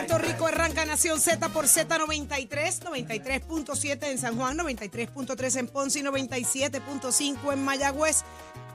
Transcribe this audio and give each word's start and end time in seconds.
Puerto 0.00 0.16
Rico 0.16 0.46
arranca 0.46 0.86
Nación 0.86 1.20
Z 1.20 1.50
por 1.50 1.66
Z93, 1.66 2.48
93.7 2.48 4.04
en 4.04 4.16
San 4.16 4.34
Juan, 4.34 4.56
93.3 4.56 5.58
en 5.58 5.66
Ponce 5.68 5.98
y 5.98 6.02
97.5 6.02 7.52
en 7.52 7.62
Mayagüez. 7.62 8.22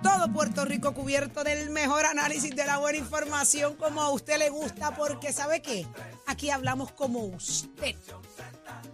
Todo 0.03 0.31
Puerto 0.31 0.65
Rico 0.65 0.93
cubierto 0.93 1.43
del 1.43 1.71
mejor 1.71 2.05
análisis 2.05 2.55
de 2.55 2.63
la 2.67 2.77
buena 2.77 2.99
información 2.99 3.75
como 3.75 4.03
a 4.03 4.11
usted 4.11 4.37
le 4.37 4.51
gusta, 4.51 4.95
porque 4.95 5.33
¿sabe 5.33 5.63
qué? 5.63 5.87
Aquí 6.27 6.49
hablamos 6.49 6.91
como 6.91 7.19
usted. 7.25 7.95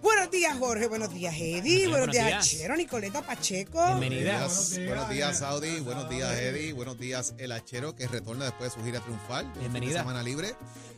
Buenos 0.01 0.29
días, 0.31 0.57
Jorge. 0.57 0.87
Buenos 0.87 1.13
días, 1.13 1.33
Eddie. 1.35 1.87
Buenos, 1.87 1.91
buenos 2.07 2.11
días, 2.13 2.25
días. 2.27 2.45
Achero, 2.45 2.75
Nicoleta 2.75 3.21
Pacheco. 3.21 3.85
Bienvenida. 3.85 4.33
Buenos 4.39 4.69
días, 4.71 4.87
buenos 4.87 5.09
días, 5.09 5.39
Saudi. 5.39 5.79
Buenos 5.79 6.09
días, 6.09 6.31
Eddie. 6.37 6.73
Buenos 6.73 6.99
días, 6.99 7.33
El 7.37 7.51
Hachero, 7.53 7.95
que 7.95 8.07
retorna 8.07 8.45
después 8.45 8.73
de 8.73 8.79
su 8.79 8.85
gira 8.85 8.99
triunfal. 8.99 9.51
Bienvenida. 9.59 9.93
De 9.93 9.99
semana 9.99 10.23
libre. 10.23 10.47
De, 10.49 10.55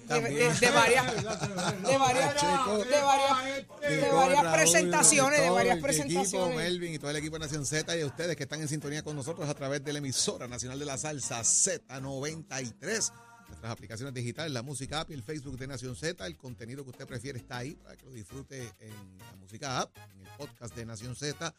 También. 0.07 0.35
de- 0.35 0.59
de 0.59 0.71
varias, 0.71 1.05
de 1.15 1.97
varias, 1.97 2.33
Pacheco. 2.33 2.77
de 2.83 3.01
varias, 3.01 3.65
de 3.81 4.01
Nico, 4.01 4.15
varias 4.17 4.43
Raúl, 4.43 4.55
presentaciones, 4.57 5.41
de 5.41 5.49
varias 5.49 5.75
el 5.77 5.81
presentaciones. 5.81 6.33
Equipo, 6.33 6.49
Melvin 6.57 6.93
y 6.95 6.99
todo 6.99 7.11
el 7.11 7.17
equipo 7.17 7.35
de 7.37 7.45
Nación 7.45 7.65
Z 7.65 7.95
y 7.95 8.01
a 8.01 8.05
ustedes 8.05 8.35
que 8.35 8.43
están 8.43 8.59
en 8.61 8.67
sintonía 8.67 9.01
con 9.03 9.15
nosotros 9.15 9.47
a 9.47 9.53
través 9.53 9.83
de 9.83 9.93
la 9.93 9.99
emisora 9.99 10.47
nacional 10.47 10.77
de 10.79 10.85
la 10.85 10.97
salsa 10.97 11.39
Z93. 11.41 13.11
Nuestras 13.47 13.71
aplicaciones 13.71 14.13
digitales, 14.13 14.51
la 14.51 14.63
música 14.63 15.01
app 15.01 15.11
y 15.11 15.13
el 15.13 15.23
Facebook 15.23 15.57
de 15.57 15.67
Nación 15.67 15.95
Z. 15.95 16.25
El 16.25 16.37
contenido 16.37 16.83
que 16.83 16.91
usted 16.91 17.05
prefiere 17.05 17.39
está 17.39 17.57
ahí 17.57 17.75
para 17.75 17.95
que 17.95 18.05
lo 18.05 18.11
disfrute 18.11 18.71
en 18.79 19.17
la 19.17 19.35
música 19.35 19.79
app, 19.79 19.95
en 20.15 20.21
el 20.21 20.27
podcast 20.37 20.75
de 20.75 20.85
Nación 20.85 21.15
Z, 21.15 21.53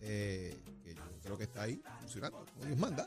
eh, 0.00 0.56
que 0.82 0.94
yo 0.94 1.02
creo 1.22 1.38
que 1.38 1.44
está 1.44 1.62
ahí 1.62 1.80
funcionando 2.00 2.44
como 2.52 2.66
Dios 2.66 2.78
manda. 2.78 3.06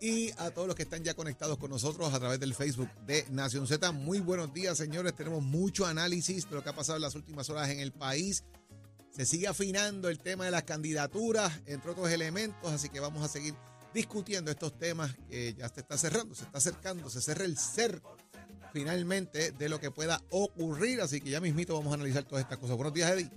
Y 0.00 0.30
a 0.38 0.50
todos 0.50 0.66
los 0.66 0.76
que 0.76 0.84
están 0.84 1.04
ya 1.04 1.12
conectados 1.12 1.58
con 1.58 1.70
nosotros 1.70 2.12
a 2.14 2.18
través 2.18 2.40
del 2.40 2.54
Facebook 2.54 2.88
de 3.06 3.26
Nación 3.30 3.66
Z. 3.66 3.92
Muy 3.92 4.20
buenos 4.20 4.52
días, 4.54 4.78
señores. 4.78 5.14
Tenemos 5.14 5.42
mucho 5.42 5.84
análisis 5.84 6.48
de 6.48 6.56
lo 6.56 6.62
que 6.62 6.70
ha 6.70 6.74
pasado 6.74 6.96
en 6.96 7.02
las 7.02 7.14
últimas 7.14 7.50
horas 7.50 7.68
en 7.68 7.80
el 7.80 7.92
país. 7.92 8.44
Se 9.10 9.26
sigue 9.26 9.46
afinando 9.46 10.08
el 10.08 10.18
tema 10.18 10.46
de 10.46 10.52
las 10.52 10.62
candidaturas, 10.62 11.52
entre 11.66 11.90
otros 11.90 12.10
elementos, 12.10 12.72
así 12.72 12.88
que 12.88 13.00
vamos 13.00 13.22
a 13.22 13.28
seguir 13.28 13.54
discutiendo 13.92 14.50
estos 14.50 14.78
temas 14.78 15.14
que 15.28 15.54
ya 15.54 15.68
se 15.68 15.80
está 15.80 15.96
cerrando, 15.98 16.34
se 16.34 16.44
está 16.44 16.58
acercando, 16.58 17.10
se 17.10 17.20
cierra 17.20 17.44
el 17.44 17.56
cerco 17.56 18.16
finalmente 18.72 19.52
de 19.52 19.68
lo 19.68 19.80
que 19.80 19.90
pueda 19.90 20.22
ocurrir, 20.30 21.00
así 21.00 21.20
que 21.20 21.30
ya 21.30 21.40
mismito 21.40 21.74
vamos 21.74 21.92
a 21.92 21.94
analizar 21.94 22.22
todas 22.24 22.44
estas 22.44 22.58
cosas. 22.58 22.76
Buenos 22.76 22.94
días, 22.94 23.10
Eddie. 23.10 23.30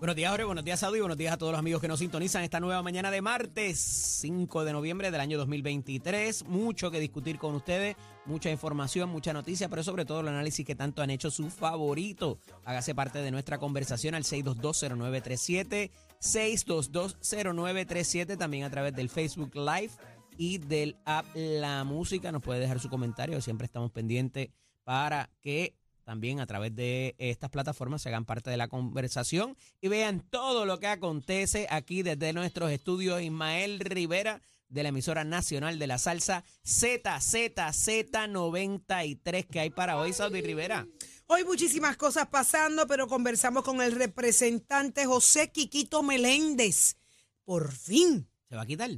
Buenos 0.00 0.16
días, 0.16 0.30
Jorge. 0.30 0.44
Buenos 0.44 0.64
días, 0.64 0.80
Saudi. 0.80 1.00
Buenos 1.00 1.18
días 1.18 1.34
a 1.34 1.36
todos 1.36 1.52
los 1.52 1.58
amigos 1.58 1.82
que 1.82 1.86
nos 1.86 1.98
sintonizan 1.98 2.42
esta 2.42 2.58
nueva 2.58 2.82
mañana 2.82 3.10
de 3.10 3.20
martes, 3.20 3.78
5 3.78 4.64
de 4.64 4.72
noviembre 4.72 5.10
del 5.10 5.20
año 5.20 5.36
2023. 5.36 6.46
Mucho 6.46 6.90
que 6.90 6.98
discutir 6.98 7.38
con 7.38 7.54
ustedes, 7.54 7.96
mucha 8.24 8.50
información, 8.50 9.10
mucha 9.10 9.34
noticia, 9.34 9.68
pero 9.68 9.84
sobre 9.84 10.06
todo 10.06 10.20
el 10.20 10.28
análisis 10.28 10.64
que 10.64 10.74
tanto 10.74 11.02
han 11.02 11.10
hecho 11.10 11.30
su 11.30 11.50
favorito. 11.50 12.38
Hágase 12.64 12.94
parte 12.94 13.18
de 13.18 13.30
nuestra 13.30 13.58
conversación 13.58 14.14
al 14.14 14.24
6220937, 14.24 15.90
6220937, 16.20 18.36
también 18.36 18.64
a 18.64 18.70
través 18.70 18.94
del 18.94 19.08
Facebook 19.08 19.54
Live 19.54 19.92
y 20.36 20.58
del 20.58 20.96
app 21.04 21.24
La 21.34 21.84
Música. 21.84 22.32
Nos 22.32 22.42
puede 22.42 22.58
dejar 22.60 22.80
su 22.80 22.88
comentario, 22.88 23.40
siempre 23.40 23.66
estamos 23.66 23.90
pendientes 23.90 24.50
para 24.84 25.30
que 25.40 25.74
también 26.04 26.40
a 26.40 26.46
través 26.46 26.74
de 26.74 27.14
estas 27.18 27.50
plataformas 27.50 28.00
se 28.02 28.08
hagan 28.08 28.24
parte 28.24 28.50
de 28.50 28.56
la 28.56 28.66
conversación 28.68 29.56
y 29.80 29.86
vean 29.88 30.26
todo 30.28 30.66
lo 30.66 30.80
que 30.80 30.88
acontece 30.88 31.68
aquí 31.70 32.02
desde 32.02 32.32
nuestros 32.32 32.72
estudios. 32.72 33.22
Ismael 33.22 33.78
Rivera 33.80 34.42
de 34.68 34.82
la 34.82 34.88
emisora 34.90 35.24
nacional 35.24 35.78
de 35.78 35.86
la 35.86 35.98
salsa 35.98 36.44
ZZZ93 36.64 39.46
que 39.46 39.60
hay 39.60 39.70
para 39.70 39.98
hoy, 39.98 40.12
Saudi 40.12 40.40
Rivera. 40.40 40.88
Hoy 41.32 41.44
muchísimas 41.44 41.96
cosas 41.96 42.26
pasando, 42.26 42.88
pero 42.88 43.06
conversamos 43.06 43.62
con 43.62 43.80
el 43.80 43.92
representante 43.92 45.06
José 45.06 45.52
Quiquito 45.52 46.02
Meléndez. 46.02 46.96
Por 47.44 47.70
fin. 47.70 48.28
¿Se 48.48 48.56
va 48.56 48.62
a 48.62 48.66
quitar? 48.66 48.90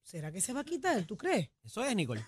¿Será 0.00 0.30
que 0.30 0.40
se 0.40 0.52
va 0.52 0.60
a 0.60 0.64
quitar? 0.64 1.04
¿Tú 1.06 1.16
crees? 1.16 1.50
Eso 1.64 1.82
es, 1.84 1.96
Nicole. 1.96 2.24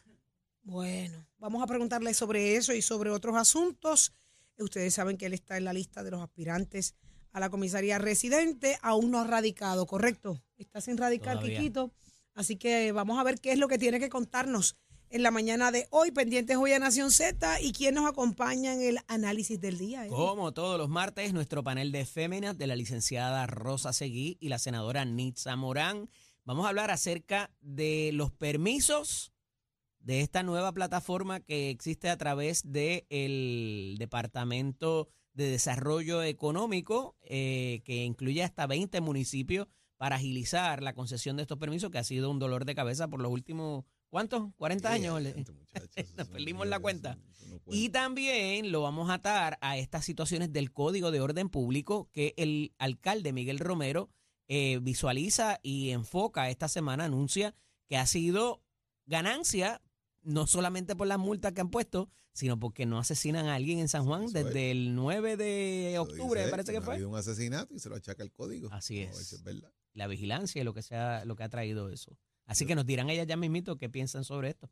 Bueno, 0.62 1.24
vamos 1.38 1.62
a 1.62 1.68
preguntarle 1.68 2.14
sobre 2.14 2.56
eso 2.56 2.72
y 2.72 2.82
sobre 2.82 3.10
otros 3.10 3.36
asuntos. 3.36 4.12
Ustedes 4.58 4.92
saben 4.92 5.16
que 5.16 5.26
él 5.26 5.34
está 5.34 5.56
en 5.56 5.66
la 5.66 5.72
lista 5.72 6.02
de 6.02 6.10
los 6.10 6.20
aspirantes 6.20 6.96
a 7.30 7.38
la 7.38 7.48
comisaría 7.48 8.00
residente, 8.00 8.76
aún 8.82 9.12
no 9.12 9.20
ha 9.20 9.24
radicado, 9.24 9.86
¿correcto? 9.86 10.42
Está 10.56 10.80
sin 10.80 10.96
radicar, 10.96 11.34
Todavía. 11.34 11.58
Quiquito. 11.58 11.92
Así 12.34 12.56
que 12.56 12.90
vamos 12.90 13.20
a 13.20 13.22
ver 13.22 13.38
qué 13.38 13.52
es 13.52 13.58
lo 13.60 13.68
que 13.68 13.78
tiene 13.78 14.00
que 14.00 14.08
contarnos 14.08 14.76
en 15.10 15.22
la 15.22 15.30
mañana 15.30 15.70
de 15.70 15.86
hoy, 15.90 16.10
pendientes 16.10 16.56
hoy 16.56 16.72
a 16.72 16.78
Nación 16.78 17.10
Z 17.10 17.60
y 17.60 17.72
quién 17.72 17.94
nos 17.94 18.06
acompaña 18.06 18.74
en 18.74 18.82
el 18.82 18.98
análisis 19.08 19.60
del 19.60 19.78
día. 19.78 20.06
Como 20.08 20.52
todos 20.52 20.78
los 20.78 20.88
martes, 20.88 21.32
nuestro 21.32 21.62
panel 21.62 21.92
de 21.92 22.04
féminas 22.04 22.58
de 22.58 22.66
la 22.66 22.76
licenciada 22.76 23.46
Rosa 23.46 23.92
Seguí 23.92 24.36
y 24.40 24.48
la 24.48 24.58
senadora 24.58 25.04
Nitza 25.04 25.56
Morán. 25.56 26.10
Vamos 26.44 26.66
a 26.66 26.70
hablar 26.70 26.90
acerca 26.90 27.50
de 27.60 28.10
los 28.12 28.30
permisos 28.30 29.32
de 30.00 30.20
esta 30.20 30.42
nueva 30.42 30.72
plataforma 30.72 31.40
que 31.40 31.70
existe 31.70 32.08
a 32.08 32.16
través 32.16 32.62
del 32.70 33.96
Departamento 33.98 35.08
de 35.34 35.50
Desarrollo 35.50 36.22
Económico, 36.22 37.16
eh, 37.22 37.82
que 37.84 38.04
incluye 38.04 38.42
hasta 38.42 38.66
20 38.66 39.00
municipios 39.00 39.68
para 39.96 40.16
agilizar 40.16 40.82
la 40.82 40.94
concesión 40.94 41.36
de 41.36 41.42
estos 41.42 41.58
permisos, 41.58 41.90
que 41.90 41.98
ha 41.98 42.04
sido 42.04 42.30
un 42.30 42.38
dolor 42.38 42.64
de 42.64 42.74
cabeza 42.74 43.08
por 43.08 43.20
los 43.20 43.30
últimos, 43.30 43.84
¿cuántos? 44.08 44.52
40 44.56 44.90
años. 44.90 45.20
Muchachos, 45.22 45.90
Nos 46.16 46.28
perdimos 46.28 46.66
la 46.66 46.78
cuenta. 46.80 47.18
eso, 47.30 47.44
eso 47.44 47.60
no 47.66 47.74
Y 47.74 47.88
también 47.90 48.72
lo 48.72 48.82
vamos 48.82 49.10
a 49.10 49.14
atar 49.14 49.58
a 49.60 49.76
estas 49.78 50.04
situaciones 50.04 50.52
del 50.52 50.72
Código 50.72 51.10
de 51.10 51.20
Orden 51.20 51.48
Público 51.48 52.08
que 52.12 52.34
el 52.36 52.72
alcalde 52.78 53.32
Miguel 53.32 53.58
Romero 53.58 54.10
eh, 54.48 54.78
visualiza 54.82 55.58
y 55.62 55.90
enfoca 55.90 56.48
esta 56.50 56.68
semana, 56.68 57.04
anuncia 57.04 57.54
que 57.86 57.96
ha 57.96 58.06
sido 58.06 58.62
ganancia 59.06 59.82
no 60.22 60.46
solamente 60.46 60.94
por 60.96 61.06
las 61.06 61.18
multas 61.18 61.52
que 61.52 61.60
han 61.60 61.70
puesto, 61.70 62.10
sino 62.32 62.58
porque 62.58 62.86
no 62.86 62.98
asesinan 62.98 63.46
a 63.46 63.54
alguien 63.54 63.78
en 63.78 63.88
San 63.88 64.04
Juan 64.04 64.24
Eso 64.24 64.38
es. 64.38 64.44
desde 64.44 64.70
el 64.70 64.94
9 64.94 65.36
de 65.36 65.96
octubre, 65.98 66.40
dice, 66.40 66.50
parece 66.50 66.72
que 66.72 66.78
no 66.78 66.82
ha 66.82 66.84
fue. 66.84 66.94
habido 66.94 67.08
un 67.08 67.16
asesinato 67.16 67.74
y 67.74 67.78
se 67.78 67.88
lo 67.88 67.96
achaca 67.96 68.22
el 68.22 68.30
código. 68.32 68.68
Así 68.72 69.00
es. 69.00 69.16
si 69.16 69.34
es 69.36 69.42
verdad. 69.42 69.72
La 69.94 70.06
vigilancia 70.06 70.60
y 70.60 70.64
lo 70.64 70.74
que, 70.74 70.82
sea, 70.82 71.24
lo 71.24 71.34
que 71.34 71.42
ha 71.44 71.48
traído 71.48 71.88
eso. 71.88 72.16
Así 72.48 72.66
que 72.66 72.74
nos 72.74 72.84
dirán 72.86 73.08
ellas 73.10 73.28
ya 73.28 73.36
mismito 73.36 73.78
qué 73.78 73.88
piensan 73.88 74.24
sobre 74.24 74.48
esto. 74.48 74.68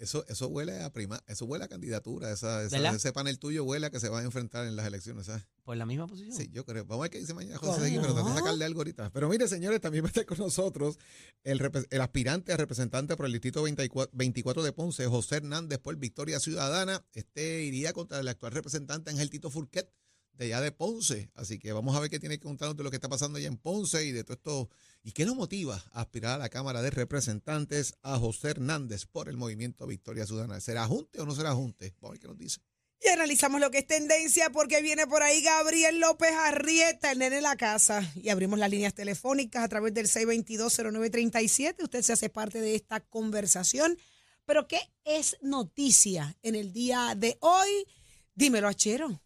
Eso, 0.00 0.24
eso 0.28 0.48
huele 0.48 0.82
a 0.82 0.92
prima, 0.92 1.22
eso 1.28 1.44
huele 1.44 1.64
a 1.64 1.68
candidatura, 1.68 2.32
esa, 2.32 2.64
esa- 2.64 2.76
ese 2.96 3.12
panel 3.12 3.38
tuyo 3.38 3.62
huele 3.64 3.86
a 3.86 3.90
que 3.90 4.00
se 4.00 4.08
va 4.08 4.18
a 4.18 4.22
enfrentar 4.24 4.66
en 4.66 4.74
las 4.74 4.84
elecciones, 4.86 5.26
¿sabes? 5.26 5.44
Por 5.62 5.76
la 5.76 5.86
misma 5.86 6.08
posición. 6.08 6.36
Sí, 6.36 6.50
yo 6.52 6.66
creo. 6.66 6.84
Vamos 6.84 7.02
a 7.02 7.02
ver 7.02 7.10
qué 7.12 7.18
dice 7.20 7.32
mañana 7.32 7.58
José 7.58 7.72
¿Cómo 7.72 7.84
Seguí, 7.84 7.96
pero 8.00 8.12
traté 8.12 8.28
de 8.28 8.34
no? 8.34 8.38
sacarle 8.40 8.64
algo 8.64 8.80
ahorita. 8.80 9.10
Pero 9.12 9.28
mire, 9.28 9.46
señores, 9.46 9.80
también 9.80 10.02
va 10.04 10.08
a 10.08 10.10
estar 10.10 10.26
con 10.26 10.38
nosotros 10.38 10.98
el, 11.44 11.60
el 11.90 12.00
aspirante 12.00 12.52
a 12.52 12.56
representante 12.56 13.16
por 13.16 13.26
el 13.26 13.32
distrito 13.32 13.62
24, 13.62 14.10
24 14.12 14.62
de 14.64 14.72
Ponce, 14.72 15.06
José 15.06 15.36
Hernández, 15.36 15.78
por 15.78 15.96
Victoria 15.96 16.40
Ciudadana. 16.40 17.06
Este 17.14 17.62
iría 17.62 17.92
contra 17.92 18.18
el 18.18 18.26
actual 18.26 18.52
representante 18.52 19.10
Ángel 19.10 19.30
Tito 19.30 19.48
Furquet, 19.48 19.88
de 20.34 20.46
allá 20.46 20.60
de 20.60 20.72
Ponce. 20.72 21.30
Así 21.34 21.58
que 21.58 21.72
vamos 21.72 21.96
a 21.96 22.00
ver 22.00 22.10
qué 22.10 22.18
tiene 22.18 22.38
que 22.38 22.44
contarnos 22.44 22.76
de 22.76 22.82
lo 22.82 22.90
que 22.90 22.96
está 22.96 23.08
pasando 23.08 23.38
allá 23.38 23.48
en 23.48 23.56
Ponce 23.56 24.04
y 24.04 24.12
de 24.12 24.24
todo 24.24 24.34
esto. 24.34 24.70
¿Y 25.04 25.12
qué 25.12 25.26
nos 25.26 25.36
motiva 25.36 25.82
a 25.92 26.02
aspirar 26.02 26.34
a 26.34 26.38
la 26.38 26.48
Cámara 26.48 26.82
de 26.82 26.90
Representantes 26.90 27.94
a 28.02 28.18
José 28.18 28.50
Hernández 28.50 29.06
por 29.06 29.28
el 29.28 29.36
movimiento 29.36 29.86
Victoria 29.86 30.26
Ciudadana? 30.26 30.60
¿Será 30.60 30.86
junte 30.86 31.20
o 31.20 31.26
no 31.26 31.34
será 31.34 31.54
junte? 31.54 31.94
Vamos 32.00 32.10
a 32.10 32.12
ver 32.12 32.20
qué 32.20 32.28
nos 32.28 32.38
dice. 32.38 32.60
Y 33.04 33.08
analizamos 33.08 33.60
lo 33.60 33.72
que 33.72 33.78
es 33.78 33.86
tendencia 33.86 34.50
porque 34.50 34.80
viene 34.80 35.08
por 35.08 35.24
ahí 35.24 35.42
Gabriel 35.42 35.98
López 35.98 36.30
Arrieta, 36.32 37.10
el 37.10 37.18
nene 37.18 37.36
de 37.36 37.42
la 37.42 37.56
casa. 37.56 38.08
Y 38.14 38.28
abrimos 38.28 38.60
las 38.60 38.70
líneas 38.70 38.94
telefónicas 38.94 39.64
a 39.64 39.68
través 39.68 39.92
del 39.92 40.06
622-0937. 40.06 41.82
Usted 41.82 42.02
se 42.02 42.12
hace 42.12 42.28
parte 42.28 42.60
de 42.60 42.76
esta 42.76 43.00
conversación. 43.00 43.98
Pero 44.44 44.68
¿qué 44.68 44.80
es 45.04 45.36
noticia 45.42 46.36
en 46.42 46.54
el 46.54 46.72
día 46.72 47.14
de 47.16 47.38
hoy? 47.40 47.86
Dímelo, 48.34 48.68
Achero. 48.68 49.21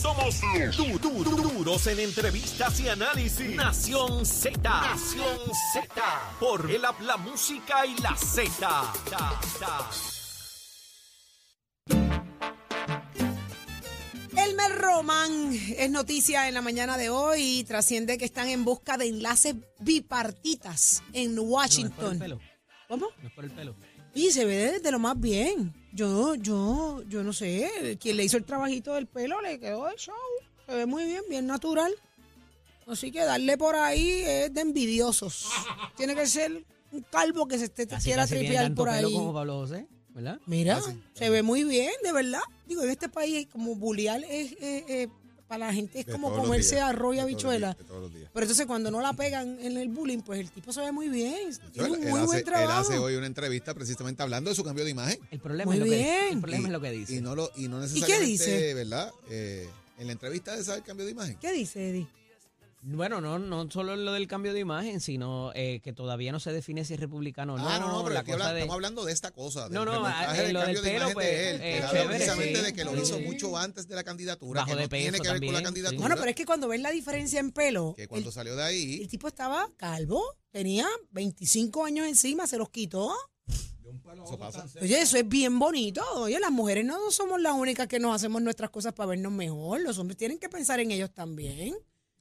Somos 0.00 0.40
du- 0.76 0.98
du- 0.98 1.24
du- 1.24 1.36
duros 1.36 1.86
en 1.86 2.00
entrevistas 2.00 2.80
y 2.80 2.88
análisis. 2.88 3.54
Nación 3.54 4.24
Z. 4.24 4.58
Nación 4.62 5.38
Z. 5.74 5.88
Por 6.40 6.70
el 6.70 6.84
app, 6.84 7.00
la 7.02 7.16
música 7.18 7.84
y 7.84 7.94
la 8.00 8.16
Z. 8.16 8.92
Elmer 14.36 14.72
Román 14.78 15.52
es 15.76 15.90
noticia 15.90 16.48
en 16.48 16.54
la 16.54 16.62
mañana 16.62 16.96
de 16.96 17.10
hoy 17.10 17.58
y 17.60 17.64
trasciende 17.64 18.16
que 18.16 18.24
están 18.24 18.48
en 18.48 18.64
busca 18.64 18.96
de 18.96 19.08
enlaces 19.08 19.54
bipartitas 19.80 21.02
en 21.12 21.34
No, 21.34 21.42
no 21.42 21.42
es 21.42 21.44
por 21.44 21.44
el 21.44 21.50
Washington. 21.52 22.18
pelo. 22.18 22.40
¿Cómo? 22.88 23.06
No 23.20 23.28
es 23.28 23.34
por 23.34 23.44
el 23.44 23.50
pelo. 23.50 23.76
Y 24.14 24.30
se 24.30 24.44
ve 24.44 24.80
de 24.80 24.90
lo 24.90 24.98
más 24.98 25.18
bien. 25.20 25.74
Yo, 25.92 26.34
yo, 26.36 27.02
yo 27.08 27.22
no 27.22 27.32
sé. 27.32 27.98
Quien 28.00 28.16
le 28.16 28.24
hizo 28.24 28.36
el 28.36 28.44
trabajito 28.44 28.94
del 28.94 29.06
pelo 29.06 29.40
le 29.40 29.58
quedó 29.58 29.88
el 29.88 29.96
show. 29.96 30.14
Se 30.66 30.74
ve 30.74 30.86
muy 30.86 31.04
bien, 31.04 31.22
bien 31.28 31.46
natural. 31.46 31.92
Así 32.86 33.10
que 33.12 33.24
darle 33.24 33.56
por 33.56 33.74
ahí 33.76 34.22
es 34.24 34.52
de 34.52 34.60
envidiosos. 34.60 35.48
Tiene 35.96 36.14
que 36.14 36.26
ser 36.26 36.64
un 36.92 37.02
calvo 37.10 37.46
que 37.46 37.58
se 37.58 37.64
esté, 37.64 37.82
Así 37.90 38.04
quiera 38.04 38.22
casi 38.22 38.34
tiene 38.34 38.46
tripear 38.46 38.64
tanto 38.66 38.82
por 38.84 38.90
pelo 38.92 39.08
ahí. 39.08 39.14
como 39.14 39.32
Pablo 39.32 39.54
José. 39.60 39.86
¿verdad? 40.12 40.40
Mira, 40.46 40.80
se 41.14 41.30
ve 41.30 41.42
muy 41.42 41.64
bien, 41.64 41.92
de 42.02 42.12
verdad. 42.12 42.40
Digo, 42.66 42.82
en 42.82 42.90
este 42.90 43.08
país 43.08 43.46
como 43.46 43.76
bulear 43.76 44.22
es, 44.24 44.52
eh, 44.52 44.84
eh, 44.88 45.08
para 45.50 45.66
la 45.66 45.74
gente 45.74 45.98
es 45.98 46.06
De 46.06 46.12
como 46.12 46.32
comerse 46.32 46.76
días, 46.76 46.88
arroz 46.88 47.16
y 47.16 47.18
de 47.18 47.22
todos 47.24 47.42
los 47.42 47.44
habichuela. 47.50 47.76
Pero 48.32 48.44
entonces 48.44 48.66
cuando 48.66 48.90
no 48.92 49.00
la 49.00 49.12
pegan 49.14 49.58
en 49.60 49.76
el 49.76 49.88
bullying, 49.88 50.20
pues 50.20 50.38
el 50.38 50.48
tipo 50.50 50.72
se 50.72 50.80
ve 50.80 50.92
muy 50.92 51.08
bien. 51.08 51.50
Tiene 51.72 51.88
Él, 51.88 51.94
un 51.96 52.02
él 52.04 52.08
muy 52.10 52.18
hace, 52.20 52.26
buen 52.26 52.38
él 52.38 52.44
trabajo. 52.44 52.80
hace 52.80 52.98
hoy 52.98 53.16
una 53.16 53.26
entrevista 53.26 53.74
precisamente 53.74 54.22
hablando 54.22 54.50
de 54.50 54.54
su 54.56 54.62
cambio 54.62 54.84
de 54.84 54.92
imagen. 54.92 55.18
El 55.32 55.40
problema, 55.40 55.72
Muy 55.72 55.74
es, 55.74 55.80
lo 55.80 55.84
que, 55.86 55.90
bien. 55.96 56.32
el 56.34 56.40
problema 56.40 56.62
Y- 56.62 56.66
es 56.66 56.72
lo 56.72 56.80
que 56.80 56.90
dice. 56.92 57.14
Y 57.16 57.20
no, 57.20 57.34
lo, 57.34 57.50
y 57.56 57.66
no 57.66 57.76
qué 57.78 57.82
necesariamente, 57.82 58.26
dice? 58.26 58.74
¿verdad? 58.74 59.10
Eh, 59.28 59.68
en 59.98 60.06
la 60.06 60.12
entrevista 60.12 60.56
de 60.56 60.60
el 60.76 60.82
cambio 60.84 61.04
de 61.04 61.10
imagen. 61.12 61.36
¿Qué 61.40 61.52
dice 61.52 61.90
Eddie? 61.90 62.06
Bueno, 62.82 63.20
no, 63.20 63.38
no 63.38 63.70
solo 63.70 63.94
lo 63.94 64.12
del 64.14 64.26
cambio 64.26 64.54
de 64.54 64.60
imagen, 64.60 65.00
sino 65.00 65.52
eh, 65.54 65.80
que 65.82 65.92
todavía 65.92 66.32
no 66.32 66.40
se 66.40 66.50
define 66.50 66.82
si 66.86 66.94
es 66.94 67.00
republicano 67.00 67.54
o 67.54 67.58
no. 67.58 67.68
ah, 67.68 67.78
no, 67.78 67.88
no, 67.92 68.02
pero 68.04 68.14
la 68.14 68.20
aquí 68.20 68.30
cosa 68.32 68.44
habla- 68.44 68.54
de- 68.54 68.60
estamos 68.60 68.74
hablando 68.74 69.04
de 69.04 69.12
esta 69.12 69.30
cosa. 69.32 69.64
del 69.64 69.72
No, 69.74 69.84
no, 69.84 70.08
eh, 70.08 70.12
del 70.42 70.52
lo 70.54 70.60
del 70.64 70.74
de 70.76 70.80
pelo, 70.82 70.96
imagen 70.96 71.12
pues, 71.14 71.26
de 71.26 71.50
él. 71.50 71.60
eh, 71.60 71.84
chévere, 71.90 72.08
precisamente 72.08 72.56
sí. 72.58 72.64
de 72.64 72.72
que 72.72 72.84
lo 72.86 72.96
hizo 72.96 73.20
mucho 73.20 73.56
antes 73.58 73.86
de 73.86 73.94
la 73.96 74.02
candidatura, 74.02 74.60
Bajo 74.62 74.70
que 74.70 74.76
de 74.76 74.82
no 74.84 74.88
tiene 74.88 75.10
peso 75.12 75.22
que 75.22 75.28
ver 75.28 75.40
con 75.40 75.46
la 75.48 75.52
también, 75.52 75.56
sí. 75.56 75.64
candidatura. 75.64 76.00
Bueno, 76.00 76.16
pero 76.16 76.30
es 76.30 76.36
que 76.36 76.46
cuando 76.46 76.68
ven 76.68 76.82
la 76.82 76.90
diferencia 76.90 77.38
en 77.38 77.50
pelo, 77.52 77.92
que 77.94 78.08
cuando 78.08 78.28
el, 78.30 78.34
salió 78.34 78.56
de 78.56 78.62
ahí, 78.62 79.00
el 79.02 79.08
tipo 79.08 79.28
estaba 79.28 79.68
calvo, 79.76 80.22
tenía 80.50 80.86
25 81.10 81.84
años 81.84 82.06
encima, 82.06 82.46
se 82.46 82.56
los 82.56 82.70
quitó. 82.70 83.12
eso 84.24 84.38
pasa. 84.38 84.64
Oye, 84.80 85.00
eso 85.02 85.18
es 85.18 85.28
bien 85.28 85.58
bonito. 85.58 86.02
Oye, 86.14 86.40
las 86.40 86.50
mujeres 86.50 86.84
no 86.86 87.10
somos 87.10 87.40
las 87.42 87.52
únicas 87.52 87.86
que 87.88 87.98
nos 87.98 88.14
hacemos 88.14 88.40
nuestras 88.40 88.70
cosas 88.70 88.94
para 88.94 89.08
vernos 89.08 89.32
mejor. 89.32 89.80
Los 89.82 89.98
hombres 89.98 90.16
tienen 90.16 90.38
que 90.38 90.48
pensar 90.48 90.80
en 90.80 90.90
ellos 90.92 91.10
también. 91.12 91.76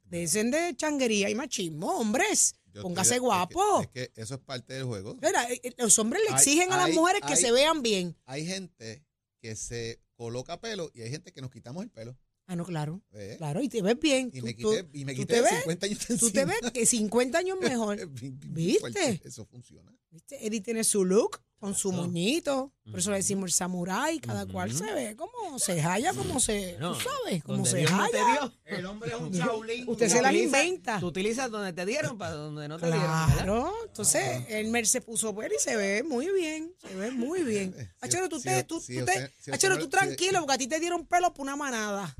Dicen 0.09 0.51
de 0.51 0.75
changuería 0.75 1.29
y 1.29 1.35
machismo, 1.35 1.99
hombres. 1.99 2.55
Yo 2.73 2.81
Póngase 2.83 3.15
estoy- 3.15 3.19
guapo. 3.27 3.81
Es 3.81 3.87
que, 3.87 4.01
es 4.03 4.09
que 4.09 4.21
eso 4.21 4.35
es 4.35 4.39
parte 4.41 4.73
del 4.73 4.83
juego. 4.85 5.15
Mira, 5.21 5.51
eh, 5.51 5.59
eh, 5.63 5.73
los 5.77 5.97
hombres 5.99 6.21
le 6.23 6.29
Hay- 6.29 6.35
exigen 6.35 6.71
a 6.71 6.77
las 6.77 6.85
hay- 6.87 6.93
mujeres 6.93 7.21
que 7.25 7.33
hay- 7.33 7.41
se 7.41 7.51
vean 7.51 7.81
bien. 7.81 8.15
Hay 8.25 8.45
gente 8.45 9.03
que 9.41 9.55
se 9.55 9.99
coloca 10.15 10.59
pelo 10.59 10.91
y 10.93 11.01
hay 11.01 11.09
gente 11.09 11.31
que 11.31 11.41
nos 11.41 11.49
quitamos 11.51 11.83
el 11.83 11.89
pelo. 11.89 12.17
Ah, 12.45 12.55
no, 12.55 12.65
claro. 12.65 13.01
¿eh? 13.13 13.35
Claro, 13.37 13.61
y 13.61 13.69
te 13.69 13.81
ves 13.81 13.99
bien. 13.99 14.31
Y 14.33 14.39
Tú- 14.39 14.45
me 14.45 14.53
tú- 14.55 14.71
quité, 14.71 14.89
y 14.97 15.05
me 15.05 15.13
tú 15.13 15.21
quité 15.21 15.33
te 15.35 15.41
ves- 15.41 15.51
50 15.61 15.85
años 15.85 15.99
de 16.07 16.17
Tú 16.17 16.31
te 16.31 16.41
encima. 16.41 16.57
ves 16.61 16.71
que 16.71 16.85
50 16.85 17.37
años 17.37 17.57
mejor. 17.61 17.95
Bien- 18.07 18.39
bien 18.39 18.53
¿Viste? 18.53 18.79
fuerte. 18.79 19.21
Eso 19.23 19.45
funciona. 19.45 19.95
¿Viste? 20.11 20.45
Eddie 20.45 20.61
tiene 20.61 20.83
su 20.83 21.05
look 21.05 21.41
con 21.59 21.75
su 21.75 21.91
moñito. 21.91 22.71
Por 22.89 22.99
eso 22.99 23.11
le 23.11 23.17
decimos 23.17 23.45
el 23.49 23.51
samurái. 23.53 24.19
Cada 24.19 24.45
cual 24.47 24.73
se 24.73 24.91
ve 24.93 25.15
como 25.15 25.59
se 25.59 25.81
halla, 25.81 26.13
como 26.13 26.39
se. 26.39 26.77
No, 26.79 26.93
tú 26.93 27.01
sabes, 27.01 27.43
como 27.43 27.57
donde 27.57 27.69
se 27.71 27.77
Dios 27.79 27.91
no 27.91 28.07
te 28.09 28.17
halla. 28.19 28.39
dio. 28.41 28.53
El 28.77 28.85
hombre 28.85 29.11
es 29.13 29.19
un 29.19 29.31
chaulín. 29.31 29.89
Usted 29.89 30.07
se 30.09 30.21
las 30.21 30.33
inventa. 30.33 30.99
Tú 30.99 31.07
utilizas 31.07 31.51
donde 31.51 31.73
te 31.73 31.85
dieron 31.85 32.17
para 32.17 32.31
donde 32.33 32.67
no 32.67 32.77
te 32.79 32.85
dieron. 32.87 33.01
¿verdad? 33.01 33.33
Claro, 33.35 33.73
entonces 33.85 34.45
Elmer 34.49 34.87
se 34.87 35.01
puso 35.01 35.33
bueno 35.33 35.53
y 35.57 35.61
se 35.61 35.75
ve 35.75 36.01
muy 36.03 36.29
bien, 36.31 36.73
se 36.81 36.95
ve 36.95 37.11
muy 37.11 37.43
bien. 37.43 37.75
Achero, 38.01 38.29
tú 38.29 38.37
si- 38.39 38.43
te, 38.49 38.63
tú, 38.63 38.79
si 38.79 38.95
tú 38.95 38.99
usted- 39.01 39.13
te, 39.13 39.19
si 39.33 39.39
usted 39.39 39.53
Achero, 39.53 39.75
no- 39.75 39.79
tú 39.81 39.85
si- 39.85 39.91
tranquilo, 39.91 40.39
porque 40.39 40.53
a 40.53 40.57
ti 40.57 40.67
te 40.67 40.79
dieron 40.79 41.05
pelo 41.05 41.33
por 41.33 41.43
una 41.43 41.55
manada. 41.55 42.15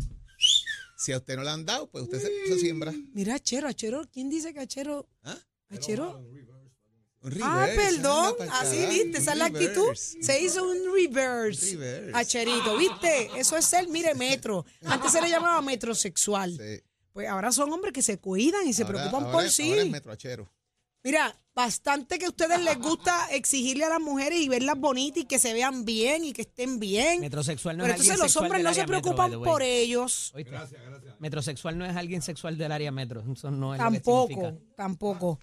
Si 0.97 1.13
a 1.13 1.18
usted 1.18 1.38
no 1.38 1.44
le 1.44 1.50
han 1.50 1.65
dado, 1.65 1.89
pues 1.89 2.03
usted 2.03 2.19
se, 2.21 2.47
se 2.53 2.59
siembra. 2.59 2.94
Mira, 3.13 3.36
Achero, 3.36 3.68
Achero, 3.69 4.01
¿quién 4.12 4.30
dice 4.30 4.53
que 4.53 4.59
Achero? 4.59 5.07
¿Ah? 5.24 5.38
Achero. 5.69 6.21
Ah, 7.21 7.30
reverse, 7.66 7.75
perdón, 7.75 8.33
así 8.54 8.86
viste, 8.86 9.18
esa 9.18 9.33
es 9.33 9.38
la 9.38 9.45
actitud. 9.45 9.94
Se 9.95 10.42
hizo 10.42 10.63
un 10.63 10.77
reverse. 10.94 11.71
Reverse. 11.71 12.12
Acherito, 12.13 12.77
¿viste? 12.77 13.30
Eso 13.38 13.57
es 13.57 13.66
ser, 13.66 13.88
mire, 13.89 14.16
metro. 14.16 14.66
Antes 14.86 15.12
se 15.12 15.21
le 15.21 15.30
llamaba 15.30 15.62
metrosexual. 15.62 16.51
Sí. 16.57 16.81
Pues 17.12 17.27
ahora 17.27 17.51
son 17.51 17.71
hombres 17.74 17.92
que 17.92 18.01
se 18.01 18.19
cuidan 18.19 18.66
y 18.68 18.74
se 18.74 18.83
Ahora- 18.83 19.00
preocupan 19.00 19.24
ahora 19.25 19.33
por 19.33 19.50
sí. 19.50 19.69
Ahora 19.69 19.81
es 19.83 19.89
metroachero. 19.89 20.50
Mira, 21.04 21.33
bastante 21.56 22.19
que 22.19 22.25
a 22.25 22.30
ustedes 22.30 22.60
les 22.62 22.77
gusta 22.77 23.27
exigirle 23.31 23.86
a 23.86 23.89
las 23.89 24.01
mujeres 24.01 24.39
y 24.42 24.50
verlas 24.50 24.77
bonitas 24.77 25.24
y 25.24 25.25
que 25.25 25.39
se 25.39 25.54
vean 25.54 25.83
bien 25.86 26.24
y 26.25 26.33
que 26.33 26.42
estén 26.44 26.80
bien. 26.80 27.22
Metrosexual 27.22 27.77
no 27.77 27.83
Pero 27.83 27.94
es 27.95 28.00
alguien 28.01 28.13
entonces 28.15 28.36
los 28.36 28.42
hombres 28.44 28.63
no 28.63 28.74
se 28.74 28.81
metro, 28.81 29.01
preocupan 29.01 29.42
por 29.44 29.62
ellos. 29.62 30.31
¿Oíste? 30.36 30.51
Metrosexual 31.19 31.77
no 31.77 31.86
es 31.86 31.95
alguien 31.95 32.22
sexual 32.22 32.57
del 32.57 32.72
área 32.72 32.92
metro. 32.92 33.22
Eso 33.31 33.51
no 33.51 33.74
es 33.75 33.81
lo 33.81 33.92
que 33.92 34.00
Tampoco, 34.00 34.57
tampoco. 34.75 35.39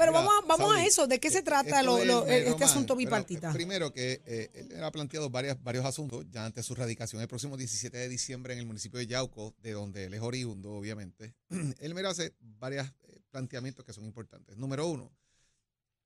Pero 0.00 0.12
Mira, 0.12 0.24
vamos, 0.24 0.44
a- 0.44 0.46
vamos 0.46 0.70
a 0.72 0.74
Saudi, 0.76 0.88
eso. 0.88 1.06
¿De 1.06 1.20
qué 1.20 1.30
se 1.30 1.42
trata 1.42 1.82
lo- 1.82 2.04
lo- 2.04 2.20
Román, 2.22 2.34
este 2.48 2.64
asunto 2.64 2.96
bipartita? 2.96 3.52
Primero 3.52 3.92
que 3.92 4.22
eh, 4.24 4.68
él 4.74 4.82
ha 4.82 4.90
planteado 4.90 5.28
varias, 5.30 5.62
varios 5.62 5.84
asuntos 5.84 6.24
ya 6.30 6.44
ante 6.46 6.62
su 6.62 6.74
radicación 6.74 7.20
el 7.22 7.28
próximo 7.28 7.56
17 7.56 7.96
de 7.96 8.08
diciembre 8.08 8.54
en 8.54 8.58
el 8.60 8.66
municipio 8.66 8.98
de 8.98 9.06
Yauco, 9.06 9.54
de 9.62 9.72
donde 9.72 10.04
él 10.06 10.14
es 10.14 10.20
oriundo, 10.22 10.72
obviamente. 10.72 11.34
Elmer 11.80 12.06
hace 12.06 12.34
varios 12.40 12.90
planteamientos 13.30 13.84
que 13.84 13.92
son 13.92 14.04
importantes. 14.04 14.56
Número 14.56 14.86
uno, 14.86 15.12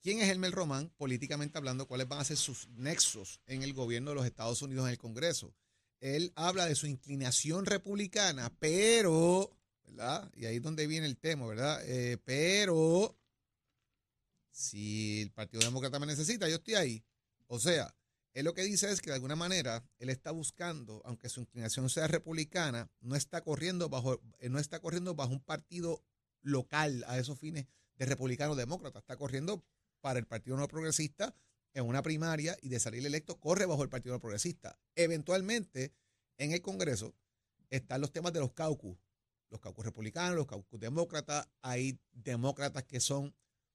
¿quién 0.02 0.20
es 0.20 0.29
Elmer 0.29 0.50
Román? 0.52 0.91
Políticamente 0.96 1.56
hablando, 1.56 1.87
¿cuáles 1.87 2.08
van 2.08 2.20
a 2.20 2.25
ser 2.25 2.37
sus 2.37 2.69
nexos 2.70 3.41
en 3.46 3.62
el 3.62 3.73
gobierno 3.73 4.10
de 4.10 4.17
los 4.17 4.27
Estados 4.27 4.60
Unidos 4.63 4.86
en 4.86 4.91
el 4.93 4.98
Congreso? 4.98 5.55
Él 6.01 6.32
habla 6.34 6.67
de 6.67 6.74
su 6.74 6.86
inclinación 6.86 7.65
republicana, 7.65 8.53
pero, 8.58 9.51
¿verdad? 9.86 10.31
Y 10.36 10.44
ahí 10.44 10.56
es 10.56 10.63
donde 10.63 10.86
viene 10.86 11.06
el 11.06 11.17
tema, 11.17 11.46
¿verdad? 11.46 11.81
Eh, 11.86 12.19
pero 12.24 13.17
si 14.55 15.23
el 15.23 15.32
Partido 15.32 15.65
Demócrata 15.65 15.99
me 15.99 16.06
necesita, 16.06 16.49
yo 16.49 16.56
estoy 16.56 16.75
ahí. 16.75 17.05
O 17.49 17.58
sea, 17.58 17.93
él 18.34 18.44
lo 18.44 18.55
que 18.55 18.63
dice 18.63 18.91
es 18.91 19.01
que 19.01 19.11
de 19.11 19.17
alguna 19.17 19.34
manera 19.34 19.84
él 19.99 20.11
está 20.11 20.31
buscando, 20.31 21.03
aunque 21.05 21.29
su 21.29 21.41
inclinación 21.41 21.91
sea 21.91 22.06
republicana, 22.06 22.89
no 23.01 23.17
está 23.17 23.43
corriendo 23.43 23.89
bajo, 23.89 24.20
eh, 24.39 24.49
no 24.49 24.61
está 24.61 24.81
corriendo 24.81 25.15
bajo 25.17 25.32
un 25.32 25.41
partido 25.41 26.05
local 26.43 27.05
a 27.08 27.19
esos 27.19 27.39
fines 27.39 27.67
de 27.96 28.06
republicano 28.06 28.55
demócrata, 28.55 29.01
está 29.01 29.17
corriendo 29.17 29.65
para 30.01 30.20
el 30.20 30.27
Partido 30.27 30.56
No 30.56 30.69
Progresista 30.69 31.34
en 31.73 31.87
una 31.87 32.03
primaria 32.03 32.56
y 32.63 32.69
de 32.69 32.79
salir 32.79 33.05
electo 33.05 33.41
corre 33.41 33.67
bajo 33.67 33.82
el 33.82 33.89
Partido 33.89 34.15
No 34.15 34.20
Progresista. 34.20 34.79
Eventualmente, 34.94 35.93
en 36.39 36.53
el 36.53 36.63
Congreso 36.63 37.13
están 37.70 38.01
los 38.01 38.13
temas 38.13 38.32
de 38.32 38.41
los 38.41 38.53
caucus, 38.53 38.96
los 39.51 39.61
caucus 39.61 39.84
republicanos, 39.84 40.37
los 40.37 40.46
caucus 40.46 40.79
demócratas, 40.79 41.49
hay 41.63 41.99
demócratas 42.13 42.84
que 42.84 43.01
son 43.01 43.34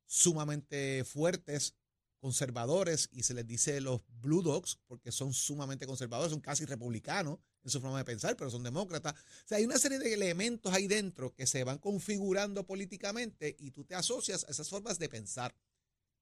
sumamente 0.09 1.03
fuertes, 1.05 1.75
conservadores, 2.19 3.09
y 3.11 3.23
se 3.23 3.35
les 3.35 3.45
dice 3.45 3.79
los 3.79 4.01
Blue 4.07 4.41
Dogs, 4.41 4.79
porque 4.87 5.11
son 5.11 5.33
sumamente 5.33 5.85
conservadores, 5.85 6.31
son 6.31 6.41
casi 6.41 6.65
republicanos 6.65 7.37
en 7.63 7.69
su 7.69 7.79
forma 7.79 7.99
de 7.99 8.05
pensar, 8.05 8.35
pero 8.35 8.49
son 8.49 8.63
demócratas. 8.63 9.13
O 9.13 9.47
sea, 9.47 9.59
hay 9.59 9.65
una 9.65 9.77
serie 9.77 9.99
de 9.99 10.11
elementos 10.11 10.73
ahí 10.73 10.87
dentro 10.87 11.35
que 11.35 11.45
se 11.45 11.63
van 11.63 11.77
configurando 11.77 12.65
políticamente 12.65 13.55
y 13.59 13.69
tú 13.69 13.85
te 13.85 13.93
asocias 13.93 14.45
a 14.45 14.51
esas 14.51 14.67
formas 14.67 14.97
de 14.97 15.09
pensar. 15.09 15.55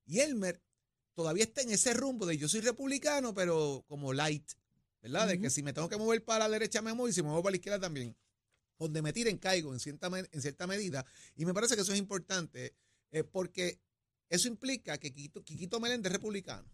Y 0.06 0.20
Elmer 0.20 0.62
todavía 1.14 1.46
está 1.46 1.62
en 1.62 1.72
ese 1.72 1.94
rumbo 1.94 2.26
de 2.26 2.38
yo 2.38 2.50
soy 2.50 2.60
republicano, 2.60 3.34
pero 3.34 3.86
como 3.88 4.12
light, 4.12 4.52
¿verdad? 5.02 5.30
De 5.30 5.40
que 5.40 5.50
si 5.50 5.64
me 5.64 5.72
tengo 5.72 5.88
que 5.88 5.98
mover 5.98 6.26
para 6.26 6.48
la 6.48 6.50
derecha 6.50 6.82
me 6.82 6.94
muevo 6.94 7.08
y 7.08 7.14
si 7.14 7.22
me 7.22 7.30
muevo 7.30 7.44
para 7.44 7.52
la 7.52 7.58
izquierda 7.58 7.80
también. 7.80 8.18
Donde 8.78 9.02
me 9.02 9.14
tiren 9.14 9.38
caigo 9.38 9.74
en 9.74 9.80
cierta, 9.80 10.10
en 10.14 10.42
cierta 10.42 10.68
medida. 10.68 11.06
Y 11.36 11.46
me 11.46 11.54
parece 11.54 11.76
que 11.76 11.82
eso 11.82 11.94
es 11.94 12.00
importante 12.00 12.76
eh, 13.12 13.24
porque 13.24 13.82
eso 14.30 14.48
implica 14.48 14.98
que 14.98 15.14
Quiquito, 15.14 15.44
Quiquito 15.44 15.80
Meléndez 15.80 16.12
es 16.12 16.18
republicano. 16.18 16.70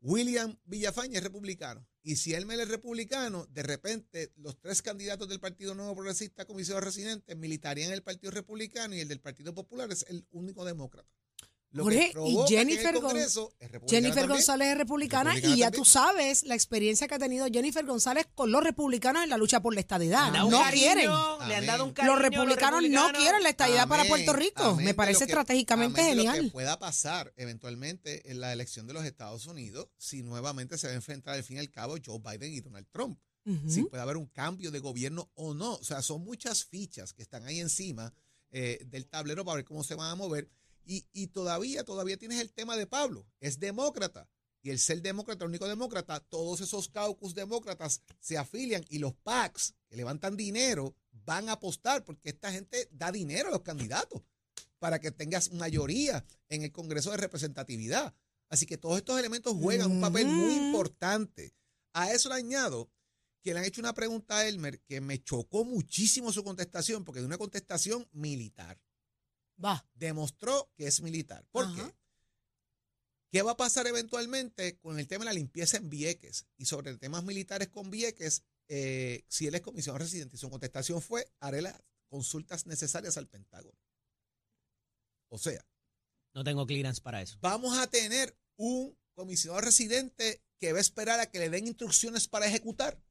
William 0.00 0.58
Villafaña 0.64 1.18
es 1.18 1.24
republicano. 1.24 1.86
Y 2.02 2.16
si 2.16 2.34
él 2.34 2.48
es 2.50 2.68
republicano, 2.68 3.46
de 3.46 3.62
repente 3.62 4.32
los 4.36 4.60
tres 4.60 4.82
candidatos 4.82 5.28
del 5.28 5.40
Partido 5.40 5.74
Nuevo 5.74 5.94
Progresista 5.94 6.44
comisionado 6.44 6.84
residente 6.84 7.34
militarían 7.34 7.88
en 7.88 7.94
el 7.94 8.02
Partido 8.02 8.30
Republicano 8.30 8.94
y 8.94 9.00
el 9.00 9.08
del 9.08 9.20
Partido 9.20 9.54
Popular 9.54 9.90
es 9.90 10.04
el 10.08 10.26
único 10.30 10.66
demócrata. 10.66 11.08
Lo 11.74 11.82
Jorge, 11.84 12.12
que 12.14 12.20
y 12.28 12.36
que 12.46 12.56
Jennifer 12.56 12.94
Congreso 13.00 13.52
es 13.58 13.68
Jennifer 13.88 14.14
también. 14.14 14.28
González 14.28 14.68
es 14.68 14.78
republicana, 14.78 15.30
Republicana 15.34 15.54
y 15.54 15.58
ya 15.58 15.66
también. 15.66 15.82
tú 15.82 15.84
sabes 15.84 16.44
la 16.44 16.54
experiencia 16.54 17.08
que 17.08 17.14
ha 17.16 17.18
tenido 17.18 17.46
Jennifer 17.52 17.84
González 17.84 18.28
con 18.34 18.52
los 18.52 18.62
republicanos 18.62 19.24
en 19.24 19.30
la 19.30 19.36
lucha 19.36 19.60
por 19.60 19.74
la 19.74 19.80
estadidad. 19.80 20.30
No 20.32 20.48
cariño, 20.50 20.70
quieren. 20.70 21.10
Le 21.48 21.56
han 21.56 21.66
dado 21.66 21.84
un 21.84 21.92
cariño. 21.92 22.12
Los 22.14 22.22
republicanos 22.22 22.80
no 22.88 23.10
quieren 23.12 23.42
la 23.42 23.48
estadidad 23.48 23.88
para 23.88 24.02
Amén, 24.02 24.08
Puerto 24.10 24.32
Rico. 24.34 24.62
amén 24.62 24.84
Me 24.86 24.94
parece 24.94 25.18
que- 25.26 25.32
estratégicamente 25.32 26.00
amén 26.00 26.16
de 26.16 26.22
Lo 26.24 26.30
genial. 26.30 26.44
que 26.46 26.52
pueda 26.52 26.78
pasar 26.78 27.32
eventualmente 27.36 28.30
en 28.30 28.40
la 28.40 28.52
elección 28.52 28.86
de 28.86 28.94
los 28.94 29.04
Estados 29.04 29.46
Unidos 29.46 29.88
si 29.98 30.22
nuevamente 30.22 30.78
se 30.78 30.86
va 30.86 30.92
a 30.92 30.96
enfrentar 30.96 31.34
al 31.34 31.42
fin 31.42 31.56
y 31.56 31.60
al 31.60 31.70
cabo 31.72 31.96
Joe 32.04 32.20
Biden 32.20 32.52
y 32.52 32.60
Donald 32.60 32.86
Trump. 32.92 33.18
Ujú. 33.46 33.68
Si 33.68 33.82
puede 33.82 34.02
haber 34.02 34.16
un 34.16 34.26
cambio 34.26 34.70
de 34.70 34.78
gobierno 34.78 35.28
o 35.34 35.54
no. 35.54 35.74
O 35.74 35.82
sea, 35.84 36.02
son 36.02 36.22
muchas 36.24 36.64
fichas 36.64 37.12
que 37.12 37.22
están 37.22 37.44
ahí 37.44 37.58
encima 37.60 38.14
eh, 38.52 38.84
del 38.86 39.06
tablero 39.08 39.44
para 39.44 39.56
ver 39.56 39.64
cómo 39.64 39.82
se 39.82 39.96
van 39.96 40.10
a 40.12 40.14
mover. 40.14 40.48
Y, 40.86 41.06
y 41.12 41.28
todavía, 41.28 41.84
todavía 41.84 42.16
tienes 42.16 42.40
el 42.40 42.52
tema 42.52 42.76
de 42.76 42.86
Pablo. 42.86 43.26
Es 43.40 43.58
demócrata. 43.58 44.28
Y 44.62 44.70
el 44.70 44.78
ser 44.78 45.02
demócrata, 45.02 45.44
el 45.44 45.50
único 45.50 45.68
demócrata, 45.68 46.20
todos 46.20 46.60
esos 46.60 46.88
caucus 46.88 47.34
demócratas 47.34 48.00
se 48.18 48.38
afilian 48.38 48.82
y 48.88 48.98
los 48.98 49.14
PACs 49.14 49.74
que 49.88 49.96
levantan 49.96 50.36
dinero 50.38 50.96
van 51.10 51.50
a 51.50 51.52
apostar 51.52 52.02
porque 52.04 52.30
esta 52.30 52.50
gente 52.50 52.88
da 52.90 53.12
dinero 53.12 53.48
a 53.48 53.52
los 53.52 53.60
candidatos 53.60 54.22
para 54.78 55.00
que 55.00 55.10
tengas 55.10 55.52
mayoría 55.52 56.24
en 56.48 56.62
el 56.62 56.72
Congreso 56.72 57.10
de 57.10 57.18
Representatividad. 57.18 58.14
Así 58.48 58.64
que 58.66 58.78
todos 58.78 58.96
estos 58.98 59.18
elementos 59.18 59.54
juegan 59.54 59.90
un 59.90 60.00
papel 60.00 60.26
muy 60.28 60.54
Ujú. 60.54 60.66
importante. 60.66 61.54
A 61.92 62.12
eso 62.12 62.28
le 62.30 62.36
añado 62.36 62.90
que 63.42 63.52
le 63.52 63.60
han 63.60 63.66
hecho 63.66 63.82
una 63.82 63.92
pregunta 63.92 64.38
a 64.38 64.48
Elmer 64.48 64.80
que 64.80 65.02
me 65.02 65.22
chocó 65.22 65.64
muchísimo 65.64 66.32
su 66.32 66.42
contestación, 66.42 67.04
porque 67.04 67.20
de 67.20 67.26
una 67.26 67.36
contestación 67.38 68.08
militar. 68.12 68.80
Va. 69.62 69.86
Demostró 69.94 70.70
que 70.76 70.86
es 70.86 71.00
militar. 71.00 71.44
¿Por 71.50 71.64
Ajá. 71.66 71.74
qué? 71.88 71.94
¿Qué 73.30 73.42
va 73.42 73.52
a 73.52 73.56
pasar 73.56 73.86
eventualmente 73.86 74.78
con 74.78 74.98
el 74.98 75.08
tema 75.08 75.24
de 75.24 75.30
la 75.30 75.32
limpieza 75.34 75.76
en 75.76 75.90
Vieques? 75.90 76.46
Y 76.56 76.66
sobre 76.66 76.96
temas 76.98 77.24
militares 77.24 77.68
con 77.68 77.90
Vieques, 77.90 78.44
eh, 78.68 79.24
si 79.28 79.46
él 79.48 79.54
es 79.56 79.60
comisionado 79.60 79.98
residente 80.04 80.36
y 80.36 80.38
su 80.38 80.48
contestación 80.50 81.02
fue, 81.02 81.26
haré 81.40 81.60
las 81.62 81.80
consultas 82.08 82.66
necesarias 82.66 83.16
al 83.16 83.26
Pentágono. 83.28 83.76
O 85.30 85.38
sea, 85.38 85.66
No 86.32 86.44
tengo 86.44 86.64
clearance 86.66 87.00
para 87.00 87.22
eso. 87.22 87.36
vamos 87.40 87.76
a 87.76 87.88
tener 87.88 88.36
un 88.56 88.96
comisionado 89.14 89.60
residente 89.62 90.42
que 90.60 90.72
va 90.72 90.78
a 90.78 90.80
esperar 90.80 91.18
a 91.20 91.26
que 91.30 91.40
le 91.40 91.50
den 91.50 91.66
instrucciones 91.66 92.28
para 92.28 92.46
ejecutar. 92.46 93.02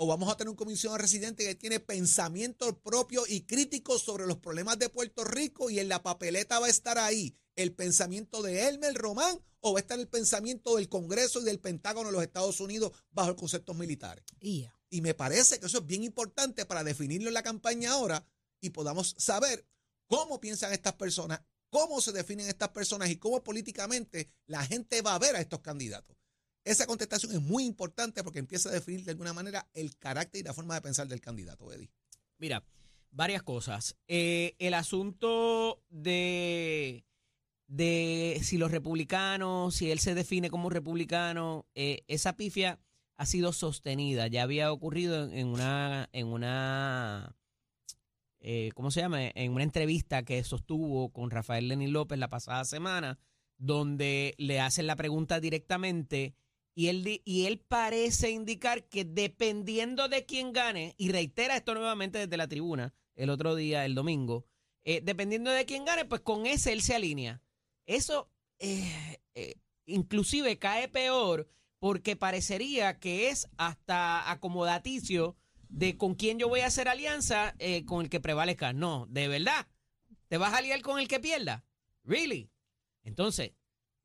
O 0.00 0.06
vamos 0.06 0.30
a 0.30 0.36
tener 0.36 0.48
un 0.48 0.56
comisionado 0.56 0.96
residente 0.96 1.44
que 1.44 1.56
tiene 1.56 1.80
pensamiento 1.80 2.80
propio 2.80 3.24
y 3.26 3.40
crítico 3.40 3.98
sobre 3.98 4.26
los 4.26 4.38
problemas 4.38 4.78
de 4.78 4.88
Puerto 4.88 5.24
Rico 5.24 5.70
y 5.70 5.80
en 5.80 5.88
la 5.88 6.04
papeleta 6.04 6.60
va 6.60 6.66
a 6.66 6.70
estar 6.70 6.98
ahí 6.98 7.36
el 7.56 7.74
pensamiento 7.74 8.40
de 8.40 8.68
Elmer 8.68 8.94
Román 8.94 9.40
o 9.58 9.72
va 9.72 9.80
a 9.80 9.82
estar 9.82 9.98
el 9.98 10.06
pensamiento 10.06 10.76
del 10.76 10.88
Congreso 10.88 11.40
y 11.40 11.44
del 11.44 11.58
Pentágono 11.58 12.10
de 12.10 12.12
los 12.12 12.22
Estados 12.22 12.60
Unidos 12.60 12.92
bajo 13.10 13.34
conceptos 13.34 13.76
militares. 13.76 14.24
Y 14.40 14.62
ya. 14.62 14.80
Y 14.88 15.00
me 15.00 15.14
parece 15.14 15.58
que 15.58 15.66
eso 15.66 15.78
es 15.78 15.86
bien 15.86 16.04
importante 16.04 16.64
para 16.64 16.84
definirlo 16.84 17.26
en 17.26 17.34
la 17.34 17.42
campaña 17.42 17.90
ahora 17.90 18.24
y 18.60 18.70
podamos 18.70 19.16
saber 19.18 19.66
cómo 20.06 20.40
piensan 20.40 20.72
estas 20.72 20.94
personas, 20.94 21.42
cómo 21.70 22.00
se 22.00 22.12
definen 22.12 22.48
estas 22.48 22.68
personas 22.68 23.10
y 23.10 23.16
cómo 23.16 23.42
políticamente 23.42 24.30
la 24.46 24.64
gente 24.64 25.02
va 25.02 25.16
a 25.16 25.18
ver 25.18 25.34
a 25.34 25.40
estos 25.40 25.58
candidatos. 25.58 26.17
Esa 26.64 26.86
contestación 26.86 27.32
es 27.32 27.40
muy 27.40 27.64
importante 27.64 28.22
porque 28.22 28.38
empieza 28.38 28.68
a 28.68 28.72
definir 28.72 29.04
de 29.04 29.12
alguna 29.12 29.32
manera 29.32 29.68
el 29.74 29.96
carácter 29.96 30.40
y 30.40 30.44
la 30.44 30.54
forma 30.54 30.74
de 30.74 30.82
pensar 30.82 31.08
del 31.08 31.20
candidato, 31.20 31.72
Eddie. 31.72 31.90
Mira, 32.38 32.64
varias 33.10 33.42
cosas. 33.42 33.96
Eh, 34.06 34.54
el 34.58 34.74
asunto 34.74 35.82
de, 35.88 37.04
de 37.66 38.40
si 38.42 38.58
los 38.58 38.70
republicanos, 38.70 39.74
si 39.74 39.90
él 39.90 39.98
se 39.98 40.14
define 40.14 40.50
como 40.50 40.70
republicano, 40.70 41.66
eh, 41.74 42.04
esa 42.06 42.34
pifia 42.36 42.78
ha 43.16 43.26
sido 43.26 43.52
sostenida. 43.52 44.26
Ya 44.28 44.42
había 44.42 44.72
ocurrido 44.72 45.24
en, 45.24 45.32
en 45.32 45.48
una, 45.48 46.08
en 46.12 46.26
una, 46.28 47.36
eh, 48.40 48.70
¿cómo 48.74 48.90
se 48.90 49.00
llama? 49.00 49.28
En 49.34 49.52
una 49.52 49.64
entrevista 49.64 50.22
que 50.22 50.42
sostuvo 50.44 51.10
con 51.10 51.30
Rafael 51.30 51.68
Lenín 51.68 51.92
López 51.92 52.18
la 52.18 52.28
pasada 52.28 52.64
semana, 52.64 53.18
donde 53.56 54.34
le 54.38 54.60
hacen 54.60 54.86
la 54.86 54.96
pregunta 54.96 55.40
directamente 55.40 56.34
y 56.78 56.86
él, 56.86 57.22
y 57.24 57.46
él 57.46 57.58
parece 57.58 58.30
indicar 58.30 58.84
que 58.84 59.04
dependiendo 59.04 60.08
de 60.08 60.24
quién 60.24 60.52
gane, 60.52 60.94
y 60.96 61.10
reitera 61.10 61.56
esto 61.56 61.74
nuevamente 61.74 62.18
desde 62.18 62.36
la 62.36 62.46
tribuna 62.46 62.94
el 63.16 63.30
otro 63.30 63.56
día, 63.56 63.84
el 63.84 63.96
domingo, 63.96 64.46
eh, 64.84 65.00
dependiendo 65.02 65.50
de 65.50 65.64
quién 65.64 65.84
gane, 65.84 66.04
pues 66.04 66.20
con 66.20 66.46
ese 66.46 66.72
él 66.72 66.82
se 66.82 66.94
alinea. 66.94 67.42
Eso 67.84 68.30
eh, 68.60 69.18
eh, 69.34 69.56
inclusive 69.86 70.56
cae 70.60 70.86
peor 70.86 71.48
porque 71.80 72.14
parecería 72.14 73.00
que 73.00 73.28
es 73.28 73.48
hasta 73.56 74.30
acomodaticio 74.30 75.36
de 75.68 75.96
con 75.96 76.14
quién 76.14 76.38
yo 76.38 76.48
voy 76.48 76.60
a 76.60 76.66
hacer 76.66 76.86
alianza 76.86 77.56
eh, 77.58 77.84
con 77.86 78.04
el 78.04 78.08
que 78.08 78.20
prevalezca. 78.20 78.72
No, 78.72 79.06
de 79.10 79.26
verdad. 79.26 79.66
¿Te 80.28 80.38
vas 80.38 80.54
a 80.54 80.58
aliar 80.58 80.80
con 80.82 81.00
el 81.00 81.08
que 81.08 81.18
pierda? 81.18 81.64
¿Really? 82.04 82.52
Entonces, 83.02 83.50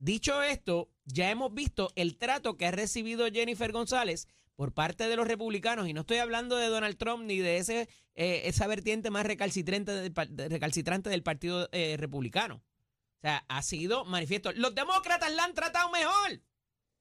dicho 0.03 0.41
esto, 0.43 0.89
ya 1.05 1.31
hemos 1.31 1.53
visto 1.53 1.91
el 1.95 2.17
trato 2.17 2.57
que 2.57 2.65
ha 2.65 2.72
recibido 2.72 3.25
Jennifer 3.31 3.72
González 3.72 4.27
por 4.55 4.74
parte 4.74 5.07
de 5.07 5.15
los 5.15 5.27
republicanos, 5.27 5.88
y 5.88 5.93
no 5.93 6.01
estoy 6.01 6.17
hablando 6.17 6.57
de 6.57 6.67
Donald 6.67 6.98
Trump 6.98 7.24
ni 7.25 7.38
de 7.39 7.57
ese, 7.57 7.89
eh, 8.13 8.43
esa 8.45 8.67
vertiente 8.67 9.10
más 9.10 9.25
recalcitrante 9.25 9.91
del, 9.91 10.13
recalcitrante 10.50 11.22
Partido 11.22 11.67
eh, 11.72 11.98
Republicano. 11.98 12.55
O 12.55 13.22
sea, 13.22 13.45
ha 13.48 13.62
sido 13.63 14.05
manifiesto. 14.05 14.51
Los 14.51 14.75
demócratas 14.75 15.33
la 15.33 15.45
han 15.45 15.53
tratado 15.53 15.89
mejor, 15.89 16.41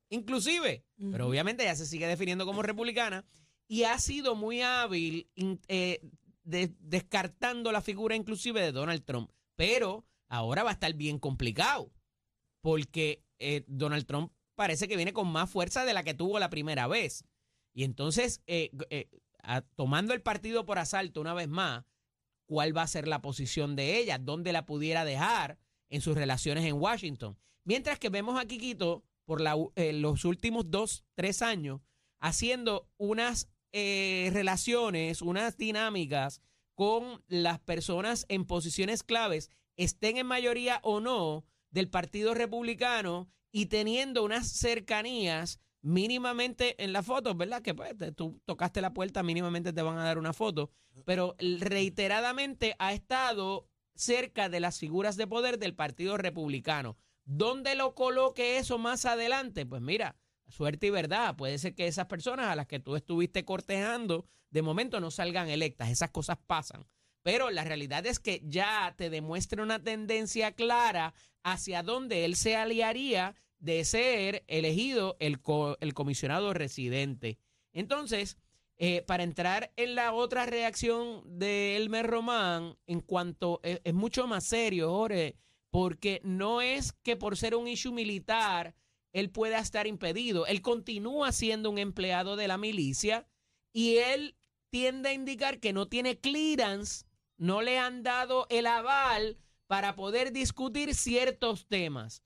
inclusive, 0.09 0.85
pero 1.11 1.29
obviamente 1.29 1.65
ella 1.65 1.75
se 1.75 1.87
sigue 1.87 2.07
definiendo 2.07 2.47
como 2.47 2.63
republicana 2.63 3.25
y 3.67 3.83
ha 3.85 3.99
sido 3.99 4.35
muy 4.35 4.63
hábil 4.63 5.29
eh, 5.69 6.01
de- 6.45 6.75
descartando 6.81 7.73
la 7.73 7.81
figura 7.83 8.15
inclusive 8.15 8.61
de 8.61 8.73
Donald 8.73 9.05
Trump. 9.05 9.31
Pero 9.57 10.07
ahora 10.29 10.63
va 10.63 10.71
a 10.71 10.75
estar 10.75 10.95
bien 10.95 11.19
complicado 11.19 11.91
porque 12.63 13.23
eh, 13.39 13.65
Donald 13.67 14.07
Trump 14.07 14.33
parece 14.55 14.89
que 14.89 14.97
viene 14.97 15.13
con 15.13 15.31
más 15.31 15.51
fuerza 15.51 15.85
de 15.85 15.93
la 15.93 16.03
que 16.03 16.15
tuvo 16.15 16.39
la 16.39 16.49
primera 16.49 16.87
vez. 16.87 17.27
Y 17.75 17.85
entonces, 17.85 18.43
eh, 18.47 18.71
eh, 18.89 19.11
tomando 19.77 20.15
el 20.15 20.23
partido 20.23 20.65
por 20.65 20.79
asalto 20.79 21.21
una 21.21 21.35
vez 21.35 21.49
más, 21.49 21.85
¿cuál 22.47 22.77
va 22.77 22.83
a 22.83 22.87
ser 22.87 23.09
la 23.09 23.21
posición 23.21 23.77
de 23.77 23.99
ella? 23.99 24.19
¿Dónde 24.19 24.53
la 24.53 24.65
pudiera 24.65 25.05
dejar 25.05 25.59
en 25.91 26.01
sus 26.01 26.15
relaciones 26.15 26.65
en 26.65 26.75
Washington? 26.75 27.37
Mientras 27.65 27.99
que 27.99 28.09
vemos 28.09 28.41
a 28.41 28.47
Kikito 28.47 29.05
por 29.25 29.41
la 29.41 29.57
eh, 29.77 29.93
los 29.93 30.25
últimos 30.25 30.71
dos, 30.71 31.05
tres 31.15 31.43
años 31.43 31.81
haciendo 32.21 32.89
unas 32.99 33.49
eh, 33.73 34.31
relaciones, 34.33 35.23
unas 35.23 35.57
dinámicas 35.57 36.41
con 36.75 37.23
las 37.29 37.59
personas 37.61 38.27
en 38.29 38.45
posiciones 38.45 39.03
claves, 39.03 39.51
estén 39.77 40.17
en 40.17 40.27
mayoría 40.27 40.81
o 40.83 41.01
no 41.01 41.45
del 41.73 41.91
Partido 41.91 42.35
Republicano 42.35 43.29
y 43.51 43.67
teniendo 43.67 44.23
unas 44.23 44.49
cercanías 44.49 45.61
mínimamente 45.83 46.83
en 46.83 46.93
las 46.93 47.05
fotos, 47.05 47.37
¿verdad? 47.37 47.61
Que 47.61 47.75
pues, 47.75 47.95
tú 48.15 48.41
tocaste 48.45 48.81
la 48.81 48.95
puerta, 48.95 49.23
mínimamente 49.23 49.73
te 49.73 49.83
van 49.83 49.99
a 49.99 50.05
dar 50.05 50.19
una 50.19 50.33
foto, 50.33 50.71
pero 51.05 51.35
reiteradamente 51.39 52.77
ha 52.79 52.93
estado 52.93 53.69
cerca 53.95 54.49
de 54.49 54.61
las 54.61 54.79
figuras 54.79 55.17
de 55.17 55.27
poder 55.27 55.59
del 55.59 55.75
Partido 55.75 56.17
Republicano. 56.17 56.97
¿Dónde 57.25 57.75
lo 57.75 57.95
coloque 57.95 58.59
eso 58.59 58.79
más 58.79 59.05
adelante? 59.05 59.67
Pues 59.67 59.83
mira, 59.83 60.17
suerte 60.49 60.87
y 60.87 60.91
verdad. 60.91 61.37
Puede 61.37 61.59
ser 61.59 61.75
que 61.75 61.87
esas 61.87 62.07
personas 62.07 62.47
a 62.47 62.57
las 62.57 62.67
que 62.67 62.81
tú 62.81 62.97
estuviste 62.97 63.45
cortejando 63.45 64.27
de 64.51 64.63
momento 64.63 65.01
no 65.01 65.11
salgan 65.11 65.49
electas. 65.49 65.91
Esas 65.91 66.11
cosas 66.11 66.39
pasan. 66.47 66.87
Pero 67.23 67.51
la 67.51 67.65
realidad 67.65 68.05
es 68.07 68.19
que 68.19 68.43
ya 68.45 68.95
te 68.97 69.11
demuestra 69.11 69.63
una 69.63 69.83
tendencia 69.83 70.53
clara 70.53 71.15
hacia 71.43 71.83
dónde 71.83 72.25
él 72.25 72.37
se 72.37 72.57
aliaría 72.57 73.35
de 73.59 73.85
ser 73.85 74.45
elegido 74.49 75.17
el, 75.21 75.41
co- 75.41 75.77
el 75.81 75.95
comisionado 75.95 76.53
residente. 76.53 77.39
Entonces, 77.73 78.37
eh, 78.77 79.03
para 79.03 79.23
entrar 79.23 79.73
en 79.77 79.95
la 79.95 80.13
otra 80.13 80.47
reacción 80.47 81.23
de 81.39 81.77
Elmer 81.77 82.07
Román, 82.09 82.77
en 82.87 83.01
cuanto 83.01 83.61
es, 83.63 83.81
es 83.85 83.95
mucho 83.95 84.27
más 84.27 84.43
serio, 84.45 84.91
Jorge, 84.91 85.37
porque 85.71 86.21
no 86.25 86.61
es 86.61 86.93
que 86.93 87.17
por 87.17 87.37
ser 87.37 87.55
un 87.55 87.69
issue 87.69 87.93
militar 87.93 88.75
él 89.13 89.31
pueda 89.31 89.59
estar 89.59 89.87
impedido. 89.87 90.47
Él 90.47 90.61
continúa 90.63 91.33
siendo 91.33 91.71
un 91.71 91.79
empleado 91.79 92.35
de 92.35 92.49
la 92.49 92.59
milicia 92.59 93.27
y 93.73 93.99
él 93.99 94.35
tiende 94.71 95.11
a 95.11 95.13
indicar 95.13 95.61
que 95.61 95.73
no 95.73 95.87
tiene 95.87 96.19
clearance, 96.19 97.05
no 97.43 97.61
le 97.61 97.77
han 97.77 98.05
dado 98.05 98.47
el 98.51 98.69
aval 98.69 99.37
para 99.67 99.97
poder 99.97 100.33
discutir 100.33 100.95
ciertos 100.95 101.67
temas. 101.67 102.23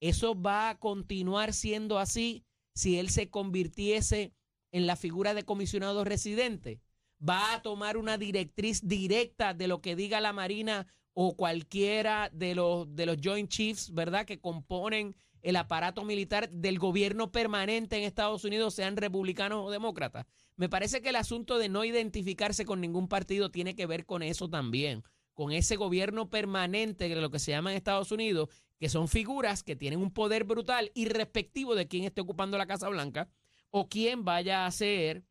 Eso 0.00 0.34
va 0.34 0.70
a 0.70 0.78
continuar 0.80 1.52
siendo 1.52 2.00
así 2.00 2.44
si 2.74 2.98
él 2.98 3.08
se 3.08 3.30
convirtiese 3.30 4.32
en 4.72 4.88
la 4.88 4.96
figura 4.96 5.32
de 5.32 5.44
comisionado 5.44 6.02
residente. 6.02 6.80
Va 7.26 7.54
a 7.54 7.62
tomar 7.62 7.96
una 7.96 8.18
directriz 8.18 8.80
directa 8.84 9.54
de 9.54 9.68
lo 9.68 9.80
que 9.80 9.94
diga 9.94 10.20
la 10.20 10.32
Marina 10.32 10.88
o 11.12 11.36
cualquiera 11.36 12.28
de 12.32 12.56
los, 12.56 12.92
de 12.96 13.06
los 13.06 13.18
Joint 13.22 13.48
Chiefs, 13.48 13.94
¿verdad? 13.94 14.26
Que 14.26 14.40
componen 14.40 15.14
el 15.48 15.56
aparato 15.56 16.04
militar 16.04 16.50
del 16.50 16.78
gobierno 16.78 17.32
permanente 17.32 17.96
en 17.96 18.02
Estados 18.02 18.44
Unidos, 18.44 18.74
sean 18.74 18.98
republicanos 18.98 19.64
o 19.64 19.70
demócratas. 19.70 20.26
Me 20.56 20.68
parece 20.68 21.00
que 21.00 21.08
el 21.08 21.16
asunto 21.16 21.56
de 21.56 21.70
no 21.70 21.86
identificarse 21.86 22.66
con 22.66 22.82
ningún 22.82 23.08
partido 23.08 23.50
tiene 23.50 23.74
que 23.74 23.86
ver 23.86 24.04
con 24.04 24.22
eso 24.22 24.50
también, 24.50 25.04
con 25.32 25.50
ese 25.50 25.76
gobierno 25.76 26.28
permanente 26.28 27.08
de 27.08 27.16
lo 27.16 27.30
que 27.30 27.38
se 27.38 27.52
llama 27.52 27.70
en 27.70 27.78
Estados 27.78 28.12
Unidos, 28.12 28.50
que 28.78 28.90
son 28.90 29.08
figuras 29.08 29.62
que 29.62 29.74
tienen 29.74 30.00
un 30.00 30.10
poder 30.10 30.44
brutal 30.44 30.92
irrespectivo 30.92 31.74
de 31.74 31.88
quién 31.88 32.04
esté 32.04 32.20
ocupando 32.20 32.58
la 32.58 32.66
Casa 32.66 32.90
Blanca 32.90 33.30
o 33.70 33.88
quién 33.88 34.26
vaya 34.26 34.66
a 34.66 34.70
ser 34.70 35.24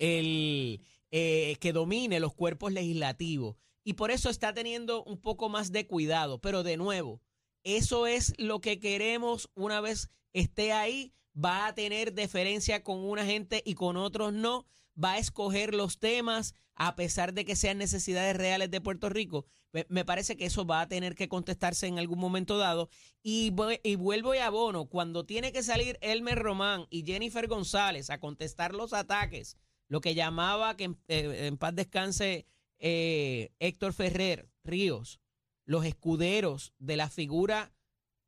el 0.00 0.82
eh, 1.12 1.54
que 1.60 1.72
domine 1.72 2.18
los 2.18 2.34
cuerpos 2.34 2.72
legislativos. 2.72 3.54
Y 3.84 3.92
por 3.92 4.10
eso 4.10 4.30
está 4.30 4.52
teniendo 4.52 5.04
un 5.04 5.20
poco 5.20 5.48
más 5.48 5.70
de 5.70 5.86
cuidado. 5.86 6.40
Pero 6.40 6.64
de 6.64 6.76
nuevo, 6.76 7.22
eso 7.64 8.06
es 8.06 8.34
lo 8.38 8.60
que 8.60 8.78
queremos 8.78 9.50
una 9.54 9.80
vez 9.80 10.08
esté 10.32 10.72
ahí. 10.72 11.12
Va 11.36 11.66
a 11.66 11.74
tener 11.74 12.14
deferencia 12.14 12.82
con 12.82 12.98
una 12.98 13.24
gente 13.24 13.62
y 13.64 13.74
con 13.74 13.96
otros 13.96 14.32
no. 14.32 14.66
Va 15.02 15.12
a 15.12 15.18
escoger 15.18 15.74
los 15.74 15.98
temas 15.98 16.54
a 16.74 16.96
pesar 16.96 17.34
de 17.34 17.44
que 17.44 17.56
sean 17.56 17.78
necesidades 17.78 18.36
reales 18.36 18.70
de 18.70 18.80
Puerto 18.80 19.08
Rico. 19.08 19.46
Me, 19.88 20.04
parece 20.04 20.36
que 20.36 20.46
eso 20.46 20.64
va 20.64 20.80
a 20.80 20.88
tener 20.88 21.14
que 21.14 21.28
contestarse 21.28 21.86
en 21.86 21.98
algún 21.98 22.18
momento 22.18 22.56
dado. 22.56 22.88
Y, 23.22 23.52
y 23.82 23.96
vuelvo 23.96 24.34
y 24.34 24.38
abono, 24.38 24.86
cuando 24.86 25.26
tiene 25.26 25.52
que 25.52 25.62
salir 25.62 25.98
Elmer 26.00 26.38
Román 26.38 26.86
y 26.88 27.04
Jennifer 27.04 27.46
González 27.46 28.08
a 28.08 28.18
contestar 28.18 28.74
los 28.74 28.94
ataques, 28.94 29.58
lo 29.88 30.00
que 30.00 30.14
llamaba 30.14 30.76
que 30.76 30.84
en, 30.84 30.98
eh, 31.08 31.52
paz 31.58 31.74
descanse 31.74 32.46
eh, 32.78 33.52
Héctor 33.58 33.92
Ferrer 33.92 34.48
Ríos, 34.64 35.20
los 35.68 35.84
escuderos 35.84 36.72
de 36.78 36.96
la 36.96 37.10
figura 37.10 37.74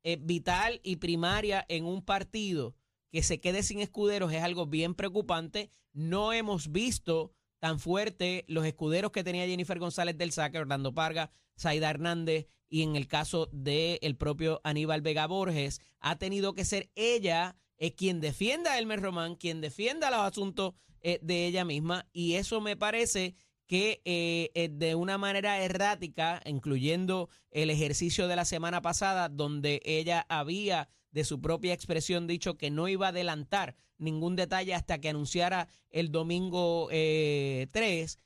eh, 0.02 0.18
vital 0.20 0.78
y 0.82 0.97
primaria 0.97 1.64
en 1.70 1.87
un 1.87 2.04
partido 2.04 2.76
que 3.11 3.23
se 3.23 3.40
quede 3.40 3.62
sin 3.62 3.80
escuderos 3.80 4.30
es 4.30 4.42
algo 4.42 4.66
bien 4.66 4.94
preocupante. 4.94 5.70
No 5.94 6.35
hemos 6.35 6.70
visto 6.70 7.32
tan 7.59 7.80
fuerte 7.80 8.44
los 8.47 8.66
escuderos 8.66 9.11
que 9.11 9.25
tenía 9.25 9.47
Jennifer 9.47 9.78
González 9.78 10.18
del 10.18 10.32
Saque, 10.32 10.59
Orlando 10.59 10.92
Parga, 10.92 11.30
Zaida 11.59 11.88
Hernández 11.88 12.47
y 12.68 12.82
en 12.82 12.94
el 12.94 13.09
caso 13.09 13.49
del 13.52 14.16
propio 14.18 14.61
Aníbal 14.62 15.00
Vega 15.00 15.26
Borges, 15.26 15.80
ha 15.99 16.18
tenido 16.18 16.52
que 16.52 16.66
ser 16.66 16.90
ella 16.94 17.56
eh, 17.78 17.94
quien 17.94 18.20
defienda 18.20 18.75
a 18.75 18.78
Elmer 18.78 19.00
Román, 19.00 19.35
quien 19.35 19.62
defienda 19.62 20.11
los 20.11 20.20
asuntos 20.20 20.75
eh, 21.00 21.18
de 21.23 21.47
ella 21.47 21.64
misma 21.64 22.06
y 22.12 22.35
eso 22.35 22.61
me 22.61 22.76
parece 22.76 23.35
que 23.70 24.02
eh, 24.04 24.68
de 24.68 24.96
una 24.96 25.16
manera 25.16 25.62
errática, 25.62 26.42
incluyendo 26.44 27.28
el 27.52 27.70
ejercicio 27.70 28.26
de 28.26 28.34
la 28.34 28.44
semana 28.44 28.82
pasada, 28.82 29.28
donde 29.28 29.80
ella 29.84 30.26
había 30.28 30.88
de 31.12 31.22
su 31.22 31.40
propia 31.40 31.72
expresión 31.72 32.26
dicho 32.26 32.58
que 32.58 32.72
no 32.72 32.88
iba 32.88 33.06
a 33.06 33.10
adelantar 33.10 33.76
ningún 33.96 34.34
detalle 34.34 34.74
hasta 34.74 34.98
que 34.98 35.10
anunciara 35.10 35.68
el 35.88 36.10
domingo 36.10 36.88
3, 36.90 38.18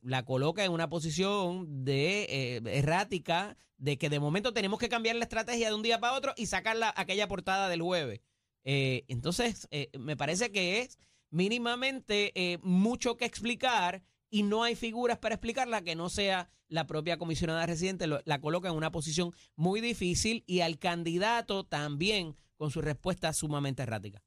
la 0.00 0.24
coloca 0.24 0.64
en 0.64 0.72
una 0.72 0.88
posición 0.88 1.84
de 1.84 2.62
errática, 2.64 3.58
de 3.76 3.98
que 3.98 4.08
de 4.08 4.18
momento 4.18 4.54
tenemos 4.54 4.78
que 4.78 4.88
cambiar 4.88 5.16
la 5.16 5.24
estrategia 5.24 5.68
de 5.68 5.74
un 5.74 5.82
día 5.82 6.00
para 6.00 6.16
otro 6.16 6.32
y 6.38 6.46
sacar 6.46 6.78
aquella 6.96 7.28
portada 7.28 7.68
del 7.68 7.82
jueves. 7.82 8.22
entonces, 8.64 9.68
me 9.98 10.16
parece 10.16 10.50
que 10.50 10.80
es 10.80 10.98
mínimamente 11.30 12.32
eh, 12.34 12.58
mucho 12.62 13.16
que 13.16 13.24
explicar 13.24 14.02
y 14.30 14.44
no 14.44 14.62
hay 14.62 14.76
figuras 14.76 15.18
para 15.18 15.34
explicarla 15.34 15.82
que 15.82 15.96
no 15.96 16.08
sea 16.08 16.48
la 16.68 16.86
propia 16.86 17.18
comisionada 17.18 17.66
residente, 17.66 18.06
la 18.06 18.40
coloca 18.40 18.68
en 18.68 18.76
una 18.76 18.92
posición 18.92 19.34
muy 19.56 19.80
difícil 19.80 20.44
y 20.46 20.60
al 20.60 20.78
candidato 20.78 21.64
también 21.66 22.36
con 22.56 22.70
su 22.70 22.80
respuesta 22.80 23.32
sumamente 23.32 23.82
errática. 23.82 24.22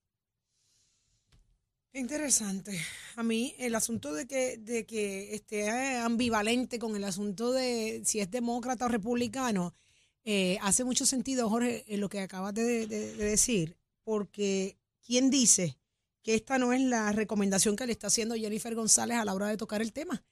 Interesante. 1.94 2.80
A 3.16 3.24
mí 3.24 3.56
el 3.60 3.76
asunto 3.76 4.14
de 4.14 4.26
que, 4.26 4.58
de 4.58 4.86
que 4.86 5.36
esté 5.36 5.70
ambivalente 5.98 6.80
con 6.80 6.96
el 6.96 7.04
asunto 7.04 7.52
de 7.52 8.02
si 8.04 8.20
es 8.20 8.30
demócrata 8.30 8.86
o 8.86 8.90
republicano, 8.90 9.76
eh, 10.26 10.58
hace 10.62 10.84
mucho 10.84 11.06
sentido, 11.06 11.50
Jorge, 11.50 11.86
lo 11.90 12.10
que 12.10 12.20
acabas 12.20 12.54
de 12.56 12.88
decir, 12.88 13.78
porque 14.04 14.78
¿quién 15.06 15.30
dice 15.30 15.78
que 16.24 16.36
esta 16.36 16.58
no 16.58 16.74
es 16.74 16.82
la 16.82 17.12
recomendación 17.12 17.76
que 17.76 17.86
le 17.86 17.92
está 17.92 18.08
haciendo 18.08 18.36
Jennifer 18.36 18.74
González 18.74 19.18
a 19.18 19.26
la 19.26 19.34
hora 19.34 19.50
de 19.50 19.58
tocar 19.58 19.82
el 19.82 19.92
tema. 19.92 20.24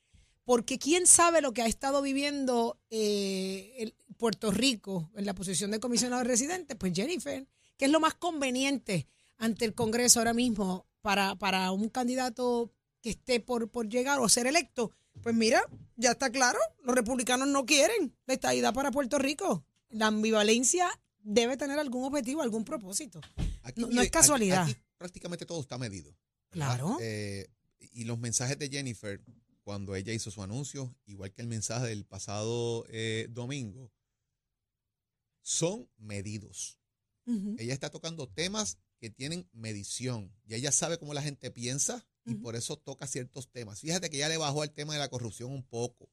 Porque 0.45 0.79
quién 0.79 1.05
sabe 1.05 1.41
lo 1.41 1.53
que 1.53 1.61
ha 1.61 1.67
estado 1.67 2.01
viviendo 2.01 2.79
eh, 2.89 3.91
Puerto 4.17 4.51
Rico 4.51 5.11
en 5.15 5.25
la 5.25 5.35
posición 5.35 5.69
de 5.69 5.79
comisionado 5.79 6.23
residente, 6.23 6.75
pues 6.75 6.93
Jennifer, 6.95 7.45
que 7.77 7.85
es 7.85 7.91
lo 7.91 7.99
más 7.99 8.15
conveniente 8.15 9.07
ante 9.37 9.65
el 9.65 9.75
Congreso 9.75 10.19
ahora 10.19 10.33
mismo 10.33 10.87
para, 11.01 11.35
para 11.35 11.71
un 11.71 11.89
candidato 11.89 12.71
que 13.01 13.11
esté 13.11 13.39
por, 13.39 13.69
por 13.69 13.87
llegar 13.87 14.19
o 14.19 14.29
ser 14.29 14.47
electo. 14.47 14.91
Pues 15.21 15.35
mira, 15.35 15.61
ya 15.97 16.11
está 16.11 16.31
claro, 16.31 16.59
los 16.83 16.95
republicanos 16.95 17.47
no 17.47 17.65
quieren 17.65 18.15
la 18.25 18.33
estadidad 18.33 18.73
para 18.73 18.91
Puerto 18.91 19.19
Rico. 19.19 19.65
La 19.89 20.07
ambivalencia 20.07 20.87
debe 21.21 21.57
tener 21.57 21.77
algún 21.77 22.05
objetivo, 22.05 22.41
algún 22.41 22.63
propósito. 22.63 23.19
no, 23.75 24.01
es 24.01 24.09
casualidad 24.09 24.67
prácticamente 25.01 25.47
todo 25.47 25.59
está 25.59 25.79
medido. 25.79 26.15
Claro. 26.51 26.99
Eh, 27.01 27.49
y 27.79 28.03
los 28.03 28.19
mensajes 28.19 28.59
de 28.59 28.69
Jennifer, 28.69 29.19
cuando 29.63 29.95
ella 29.95 30.13
hizo 30.13 30.29
su 30.29 30.43
anuncio, 30.43 30.95
igual 31.05 31.33
que 31.33 31.41
el 31.41 31.47
mensaje 31.47 31.87
del 31.87 32.05
pasado 32.05 32.85
eh, 32.89 33.27
domingo, 33.31 33.91
son 35.41 35.89
medidos. 35.97 36.77
Ella 37.57 37.73
está 37.73 37.89
tocando 37.89 38.27
temas 38.27 38.77
que 38.99 39.09
tienen 39.09 39.47
medición. 39.53 40.35
Y 40.45 40.55
ella 40.55 40.71
sabe 40.71 40.97
cómo 40.97 41.13
la 41.13 41.21
gente 41.21 41.49
piensa 41.49 42.05
y 42.25 42.35
por 42.35 42.55
eso 42.55 42.77
toca 42.77 43.07
ciertos 43.07 43.49
temas. 43.49 43.79
Fíjate 43.79 44.09
que 44.09 44.17
ella 44.17 44.27
le 44.27 44.37
bajó 44.37 44.61
al 44.61 44.73
tema 44.73 44.93
de 44.93 44.99
la 44.99 45.09
corrupción 45.09 45.51
un 45.51 45.63
poco. 45.63 46.11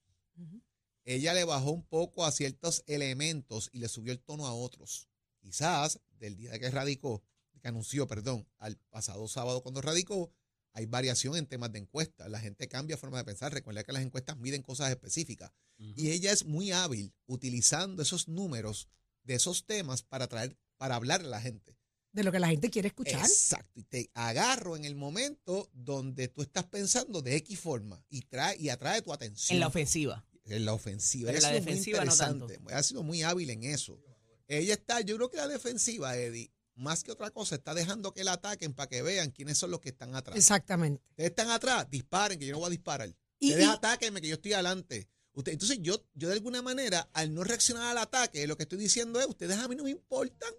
Ella 1.04 1.34
le 1.34 1.44
bajó 1.44 1.72
un 1.72 1.84
poco 1.84 2.24
a 2.24 2.30
ciertos 2.30 2.84
elementos 2.86 3.68
y 3.72 3.80
le 3.80 3.88
subió 3.88 4.12
el 4.12 4.20
tono 4.20 4.46
a 4.46 4.54
otros. 4.54 5.08
Quizás 5.40 6.00
del 6.20 6.36
día 6.36 6.52
de 6.52 6.60
que 6.60 6.70
radicó, 6.70 7.24
que 7.58 7.68
anunció, 7.68 8.06
perdón, 8.06 8.46
al 8.58 8.76
pasado 8.90 9.26
sábado 9.28 9.62
cuando 9.62 9.80
radicó, 9.80 10.32
hay 10.72 10.86
variación 10.86 11.36
en 11.36 11.46
temas 11.46 11.72
de 11.72 11.80
encuestas. 11.80 12.30
La 12.30 12.40
gente 12.40 12.68
cambia 12.68 12.96
forma 12.96 13.18
de 13.18 13.24
pensar. 13.24 13.52
Recuerda 13.52 13.82
que 13.82 13.92
las 13.92 14.02
encuestas 14.02 14.36
miden 14.38 14.62
cosas 14.62 14.90
específicas. 14.90 15.50
Y 15.76 16.10
ella 16.10 16.32
es 16.32 16.44
muy 16.44 16.72
hábil 16.72 17.12
utilizando 17.26 18.02
esos 18.02 18.28
números 18.28 18.88
de 19.22 19.34
esos 19.34 19.66
temas 19.66 20.02
para 20.02 20.28
traer, 20.28 20.56
para 20.76 20.96
hablar 20.96 21.20
a 21.20 21.24
la 21.24 21.40
gente. 21.40 21.76
De 22.12 22.24
lo 22.24 22.32
que 22.32 22.38
la 22.38 22.48
gente 22.48 22.70
quiere 22.70 22.88
escuchar. 22.88 23.20
Exacto. 23.20 23.70
Y 23.74 23.84
te 23.84 24.10
agarro 24.14 24.76
en 24.76 24.84
el 24.84 24.94
momento 24.94 25.68
donde 25.72 26.28
tú 26.28 26.42
estás 26.42 26.64
pensando 26.64 27.22
de 27.22 27.36
X 27.36 27.60
forma 27.60 28.02
y 28.08 28.22
trae 28.22 28.56
y 28.58 28.70
atrae 28.70 29.02
tu 29.02 29.12
atención. 29.12 29.56
En 29.56 29.60
la 29.60 29.66
ofensiva. 29.68 30.24
En 30.44 30.64
la 30.64 30.72
ofensiva. 30.72 31.30
Pero 31.30 31.42
la 31.42 31.52
defensiva 31.52 32.04
no 32.04 32.16
tanto. 32.16 32.48
Ha 32.70 32.82
sido 32.82 33.02
muy 33.02 33.22
hábil 33.22 33.50
en 33.50 33.64
eso. 33.64 34.00
Ella 34.46 34.74
está, 34.74 35.02
yo 35.02 35.16
creo 35.16 35.30
que 35.30 35.36
la 35.36 35.46
defensiva, 35.46 36.16
Eddie, 36.16 36.50
más 36.78 37.02
que 37.02 37.12
otra 37.12 37.30
cosa, 37.30 37.56
está 37.56 37.74
dejando 37.74 38.12
que 38.14 38.24
la 38.24 38.34
ataquen 38.34 38.72
para 38.72 38.88
que 38.88 39.02
vean 39.02 39.30
quiénes 39.30 39.58
son 39.58 39.70
los 39.70 39.80
que 39.80 39.90
están 39.90 40.14
atrás. 40.14 40.36
Exactamente. 40.36 41.02
Ustedes 41.10 41.30
están 41.30 41.50
atrás, 41.50 41.90
disparen, 41.90 42.38
que 42.38 42.46
yo 42.46 42.52
no 42.52 42.60
voy 42.60 42.68
a 42.68 42.70
disparar. 42.70 43.14
Ustedes 43.40 43.68
atáquenme, 43.68 44.20
que 44.20 44.28
yo 44.28 44.34
estoy 44.34 44.52
adelante. 44.52 45.08
Usted, 45.32 45.52
entonces, 45.52 45.78
yo, 45.80 46.02
yo 46.14 46.28
de 46.28 46.34
alguna 46.34 46.62
manera, 46.62 47.08
al 47.12 47.34
no 47.34 47.44
reaccionar 47.44 47.84
al 47.84 47.98
ataque, 47.98 48.46
lo 48.46 48.56
que 48.56 48.64
estoy 48.64 48.78
diciendo 48.78 49.20
es, 49.20 49.26
ustedes 49.26 49.58
a 49.58 49.68
mí 49.68 49.76
no 49.76 49.84
me 49.84 49.90
importan. 49.90 50.52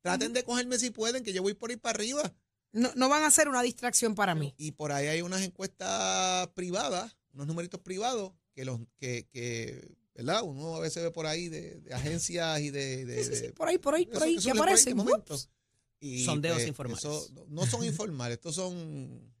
Traten 0.00 0.32
de 0.32 0.44
cogerme 0.44 0.78
si 0.78 0.90
pueden, 0.90 1.24
que 1.24 1.32
yo 1.32 1.42
voy 1.42 1.54
por 1.54 1.70
ahí 1.70 1.76
para 1.76 1.96
arriba. 1.96 2.34
No, 2.72 2.92
no 2.94 3.08
van 3.08 3.22
a 3.22 3.30
ser 3.30 3.48
una 3.48 3.62
distracción 3.62 4.14
para 4.14 4.34
mí. 4.34 4.54
Y 4.58 4.72
por 4.72 4.92
ahí 4.92 5.06
hay 5.06 5.22
unas 5.22 5.42
encuestas 5.42 6.48
privadas, 6.48 7.16
unos 7.32 7.46
numeritos 7.46 7.80
privados, 7.80 8.32
que 8.54 8.64
los 8.64 8.80
que, 8.98 9.26
que 9.30 9.96
¿verdad? 10.14 10.42
Uno 10.42 10.76
a 10.76 10.80
veces 10.80 11.02
ve 11.02 11.10
por 11.10 11.26
ahí 11.26 11.48
de, 11.48 11.82
agencias 11.92 12.60
y 12.60 12.70
de, 12.70 13.24
sí, 13.24 13.34
sí, 13.34 13.52
por 13.52 13.68
ahí, 13.68 13.78
por 13.78 13.94
ahí, 13.94 14.06
por 14.06 14.22
ahí, 14.22 14.38
que 14.38 14.50
aparecen. 14.50 14.96
Y 16.04 16.22
Sondeos 16.22 16.56
pues, 16.56 16.68
informales. 16.68 17.32
no 17.48 17.64
son 17.64 17.82
informales, 17.82 18.36
estos 18.36 18.56
son 18.56 19.32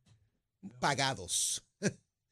pagados. 0.78 1.62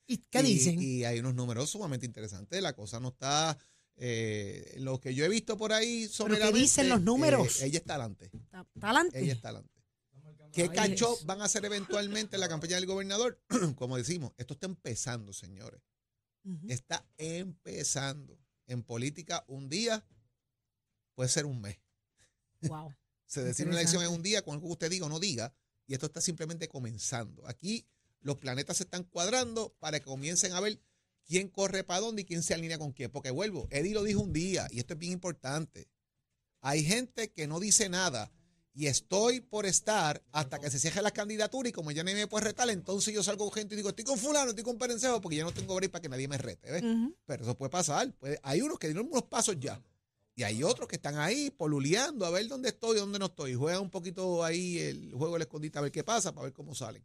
¿Y 0.06 0.16
qué 0.30 0.42
dicen? 0.42 0.80
Y 0.80 1.04
hay 1.04 1.18
unos 1.18 1.34
números 1.34 1.68
sumamente 1.68 2.06
interesantes. 2.06 2.62
La 2.62 2.74
cosa 2.74 2.98
no 2.98 3.08
está. 3.08 3.58
Eh, 3.96 4.76
lo 4.78 4.98
que 4.98 5.14
yo 5.14 5.22
he 5.26 5.28
visto 5.28 5.58
por 5.58 5.74
ahí 5.74 6.10
¿Pero 6.16 6.38
qué 6.38 6.50
dicen 6.50 6.88
los 6.88 7.02
números? 7.02 7.60
Eh, 7.60 7.66
ella 7.66 7.78
está 7.78 7.96
adelante. 7.96 8.30
¿Está, 8.32 8.66
adelante? 8.80 9.20
Ella 9.20 9.34
está 9.34 9.48
adelante. 9.50 9.82
¿Qué 10.50 10.70
cacho 10.70 11.14
van 11.26 11.42
a 11.42 11.44
hacer 11.44 11.66
eventualmente 11.66 12.36
en 12.36 12.40
la 12.40 12.48
campaña 12.48 12.76
del 12.76 12.86
gobernador? 12.86 13.38
Como 13.76 13.98
decimos, 13.98 14.32
esto 14.38 14.54
está 14.54 14.66
empezando, 14.66 15.34
señores. 15.34 15.82
Está 16.68 17.06
empezando. 17.18 18.38
En 18.66 18.82
política, 18.82 19.44
un 19.46 19.68
día 19.68 20.02
puede 21.14 21.28
ser 21.28 21.44
un 21.44 21.60
mes. 21.60 21.78
Wow. 22.62 22.94
Se 23.32 23.42
decide 23.42 23.68
una 23.68 23.78
elección 23.78 24.02
en 24.02 24.10
un 24.10 24.22
día 24.22 24.42
con 24.42 24.52
algo 24.52 24.66
que 24.66 24.72
usted 24.72 24.90
diga 24.90 25.06
o 25.06 25.08
no 25.08 25.18
diga, 25.18 25.54
y 25.86 25.94
esto 25.94 26.04
está 26.04 26.20
simplemente 26.20 26.68
comenzando. 26.68 27.48
Aquí 27.48 27.86
los 28.20 28.36
planetas 28.36 28.76
se 28.76 28.82
están 28.82 29.04
cuadrando 29.04 29.74
para 29.78 30.00
que 30.00 30.04
comiencen 30.04 30.52
a 30.52 30.60
ver 30.60 30.82
quién 31.24 31.48
corre 31.48 31.82
para 31.82 32.00
dónde 32.00 32.22
y 32.22 32.24
quién 32.26 32.42
se 32.42 32.52
alinea 32.52 32.76
con 32.76 32.92
quién. 32.92 33.10
Porque 33.10 33.30
vuelvo, 33.30 33.68
Eddie 33.70 33.94
lo 33.94 34.02
dijo 34.02 34.20
un 34.20 34.34
día, 34.34 34.68
y 34.70 34.80
esto 34.80 34.92
es 34.92 34.98
bien 34.98 35.14
importante. 35.14 35.88
Hay 36.60 36.84
gente 36.84 37.32
que 37.32 37.46
no 37.46 37.58
dice 37.58 37.88
nada 37.88 38.30
y 38.74 38.88
estoy 38.88 39.40
por 39.40 39.64
estar 39.64 40.22
hasta 40.30 40.58
que 40.58 40.70
se 40.70 40.78
cierre 40.78 41.00
la 41.00 41.10
candidatura 41.10 41.70
y 41.70 41.72
como 41.72 41.90
ya 41.90 42.04
nadie 42.04 42.18
me 42.18 42.26
puede 42.26 42.44
retar, 42.44 42.68
entonces 42.68 43.14
yo 43.14 43.22
salgo 43.22 43.46
con 43.46 43.54
gente 43.54 43.74
y 43.74 43.76
digo, 43.76 43.88
estoy 43.88 44.04
con 44.04 44.18
fulano, 44.18 44.50
estoy 44.50 44.64
con 44.64 44.76
Perencejo 44.76 45.22
porque 45.22 45.38
ya 45.38 45.44
no 45.44 45.52
tengo 45.52 45.74
break 45.74 45.90
para 45.90 46.02
que 46.02 46.10
nadie 46.10 46.28
me 46.28 46.36
rete. 46.36 46.82
Pero 47.24 47.44
eso 47.44 47.56
puede 47.56 47.70
pasar. 47.70 48.14
hay 48.42 48.60
unos 48.60 48.78
que 48.78 48.88
dieron 48.88 49.06
unos 49.06 49.22
pasos 49.22 49.56
ya. 49.58 49.82
Y 50.34 50.44
hay 50.44 50.62
otros 50.62 50.88
que 50.88 50.96
están 50.96 51.18
ahí 51.18 51.50
poluleando 51.50 52.24
a 52.24 52.30
ver 52.30 52.48
dónde 52.48 52.70
estoy 52.70 52.96
y 52.96 53.00
dónde 53.00 53.18
no 53.18 53.26
estoy. 53.26 53.54
Juegan 53.54 53.82
un 53.82 53.90
poquito 53.90 54.42
ahí 54.42 54.78
el 54.78 55.12
juego 55.12 55.34
del 55.34 55.42
escondite 55.42 55.78
a 55.78 55.82
ver 55.82 55.92
qué 55.92 56.04
pasa, 56.04 56.32
para 56.32 56.44
ver 56.44 56.52
cómo 56.52 56.74
salen. 56.74 57.04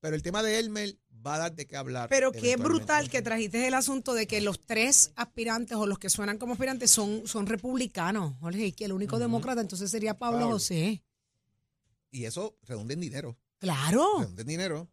Pero 0.00 0.16
el 0.16 0.22
tema 0.22 0.42
de 0.42 0.58
Elmer 0.58 0.98
va 1.26 1.36
a 1.36 1.38
dar 1.38 1.54
de 1.54 1.66
qué 1.66 1.76
hablar. 1.76 2.08
Pero 2.10 2.32
qué 2.32 2.56
brutal 2.56 3.08
que 3.08 3.22
trajiste 3.22 3.66
el 3.66 3.74
asunto 3.74 4.12
de 4.12 4.26
que 4.26 4.40
los 4.40 4.60
tres 4.60 5.12
aspirantes 5.16 5.76
o 5.76 5.86
los 5.86 5.98
que 5.98 6.10
suenan 6.10 6.38
como 6.38 6.52
aspirantes 6.52 6.90
son, 6.90 7.26
son 7.26 7.46
republicanos. 7.46 8.34
Jorge, 8.40 8.66
y 8.66 8.72
que 8.72 8.84
el 8.84 8.92
único 8.92 9.18
demócrata 9.18 9.60
entonces 9.60 9.90
sería 9.90 10.18
Pablo, 10.18 10.48
José. 10.48 11.02
Y 12.10 12.24
eso 12.26 12.56
redunda 12.62 12.94
en 12.94 13.00
dinero. 13.00 13.36
Claro. 13.58 14.20
Redunda 14.20 14.42
en 14.42 14.48
dinero. 14.48 14.88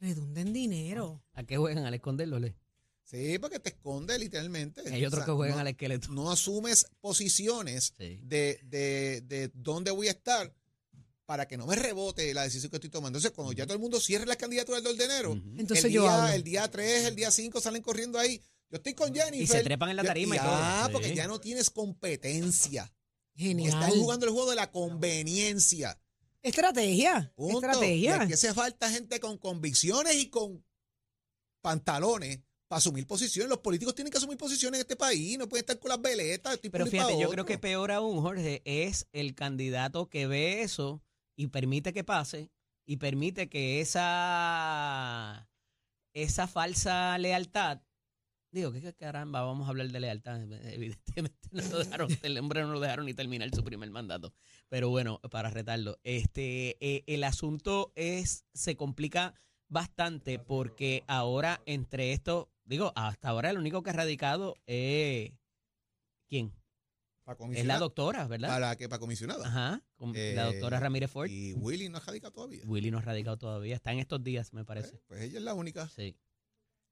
Redunda 0.00 0.40
en 0.40 0.52
dinero. 0.52 1.22
¿A 1.34 1.44
qué 1.44 1.56
juegan? 1.56 1.84
¿Al 1.84 1.94
esconderlo? 1.94 2.40
Sí, 3.10 3.40
porque 3.40 3.58
te 3.58 3.70
esconde 3.70 4.16
literalmente. 4.16 4.82
Hay 4.88 5.04
otros 5.04 5.24
que 5.24 5.32
juegan 5.32 5.58
al 5.58 5.66
esqueleto. 5.66 6.12
No 6.12 6.30
asumes 6.30 6.86
posiciones 7.00 7.94
de, 7.98 8.60
de, 8.62 9.22
de 9.26 9.50
dónde 9.52 9.90
voy 9.90 10.06
a 10.06 10.12
estar 10.12 10.54
para 11.26 11.48
que 11.48 11.56
no 11.56 11.66
me 11.66 11.74
rebote 11.74 12.32
la 12.34 12.44
decisión 12.44 12.70
que 12.70 12.76
estoy 12.76 12.90
tomando. 12.90 13.18
Entonces, 13.18 13.32
cuando 13.34 13.52
ya 13.52 13.64
todo 13.64 13.74
el 13.74 13.80
mundo 13.80 13.98
cierre 13.98 14.26
las 14.26 14.36
candidaturas 14.36 14.82
del 14.82 14.96
2 14.96 14.98
de 14.98 15.04
enero, 15.12 15.32
Entonces 15.56 15.86
el, 15.86 15.92
yo 15.92 16.02
día, 16.02 16.34
el 16.36 16.44
día 16.44 16.70
3, 16.70 17.06
el 17.06 17.16
día 17.16 17.32
5 17.32 17.60
salen 17.60 17.82
corriendo 17.82 18.16
ahí. 18.16 18.40
Yo 18.70 18.76
estoy 18.76 18.94
con 18.94 19.12
Jennifer. 19.12 19.42
Y 19.42 19.46
se 19.46 19.64
trepan 19.64 19.90
en 19.90 19.96
la 19.96 20.04
tarima 20.04 20.36
y 20.36 20.38
todo. 20.38 20.48
Ah, 20.52 20.88
porque 20.92 21.12
ya 21.12 21.26
no 21.26 21.40
tienes 21.40 21.70
competencia. 21.70 22.92
Genial. 23.34 23.82
Están 23.82 23.98
jugando 23.98 24.26
el 24.26 24.32
juego 24.32 24.50
de 24.50 24.56
la 24.56 24.70
conveniencia. 24.70 26.00
Estrategia. 26.42 27.32
Punto. 27.34 27.58
Estrategia. 27.58 28.16
Y 28.16 28.20
aquí 28.20 28.32
hace 28.34 28.54
falta 28.54 28.88
gente 28.88 29.18
con 29.18 29.36
convicciones 29.36 30.14
y 30.14 30.30
con 30.30 30.64
pantalones 31.60 32.40
para 32.70 32.78
asumir 32.78 33.04
posiciones. 33.04 33.50
Los 33.50 33.58
políticos 33.58 33.96
tienen 33.96 34.12
que 34.12 34.18
asumir 34.18 34.38
posiciones 34.38 34.78
en 34.78 34.82
este 34.82 34.94
país, 34.94 35.36
no 35.36 35.48
pueden 35.48 35.64
estar 35.64 35.76
con 35.80 35.88
las 35.88 36.00
veletas. 36.00 36.56
Pero 36.70 36.86
fíjate, 36.86 37.18
yo 37.18 37.28
creo 37.28 37.44
que 37.44 37.58
peor 37.58 37.90
aún, 37.90 38.20
Jorge, 38.22 38.62
es 38.64 39.08
el 39.10 39.34
candidato 39.34 40.08
que 40.08 40.28
ve 40.28 40.62
eso 40.62 41.02
y 41.34 41.48
permite 41.48 41.92
que 41.92 42.04
pase 42.04 42.52
y 42.86 42.98
permite 42.98 43.48
que 43.48 43.80
esa, 43.80 45.50
esa 46.14 46.46
falsa 46.46 47.18
lealtad, 47.18 47.80
digo, 48.52 48.70
¿qué 48.70 48.94
caramba 48.94 49.42
vamos 49.42 49.66
a 49.66 49.70
hablar 49.70 49.88
de 49.88 49.98
lealtad? 49.98 50.40
Evidentemente 50.62 51.48
no 51.50 51.62
lo 51.66 51.78
dejaron, 51.80 52.08
el 52.22 52.38
hombre 52.38 52.62
no 52.62 52.74
lo 52.74 52.78
dejaron 52.78 53.06
ni 53.06 53.14
terminar 53.14 53.52
su 53.52 53.64
primer 53.64 53.90
mandato. 53.90 54.32
Pero 54.68 54.90
bueno, 54.90 55.18
para 55.32 55.50
retarlo, 55.50 55.98
este, 56.04 56.76
eh, 56.78 57.02
el 57.08 57.24
asunto 57.24 57.90
es, 57.96 58.44
se 58.54 58.76
complica 58.76 59.34
bastante 59.70 60.38
porque 60.38 61.04
ahora 61.06 61.62
entre 61.64 62.12
esto, 62.12 62.49
digo, 62.70 62.92
hasta 62.96 63.28
ahora 63.28 63.50
el 63.50 63.58
único 63.58 63.82
que 63.82 63.90
ha 63.90 63.92
radicado 63.92 64.56
es, 64.66 65.32
¿quién? 66.28 66.52
Es 67.52 67.64
la 67.64 67.78
doctora, 67.78 68.26
¿verdad? 68.26 68.48
¿Para 68.48 68.74
qué? 68.76 68.88
Para 68.88 68.98
comisionada. 68.98 69.46
Ajá, 69.46 69.82
con 69.96 70.16
Eh, 70.16 70.32
la 70.34 70.46
doctora 70.46 70.80
Ramírez 70.80 71.10
Ford. 71.10 71.28
Y 71.30 71.52
Willy 71.52 71.88
no 71.88 72.00
radica 72.00 72.30
todavía. 72.30 72.62
Willy 72.64 72.90
no 72.90 72.98
ha 72.98 73.02
radicado 73.02 73.36
todavía, 73.36 73.76
está 73.76 73.92
en 73.92 74.00
estos 74.00 74.22
días, 74.24 74.52
me 74.52 74.64
parece. 74.64 74.96
Eh, 74.96 75.00
Pues 75.06 75.20
ella 75.22 75.38
es 75.38 75.44
la 75.44 75.54
única. 75.54 75.88
Sí. 75.90 76.16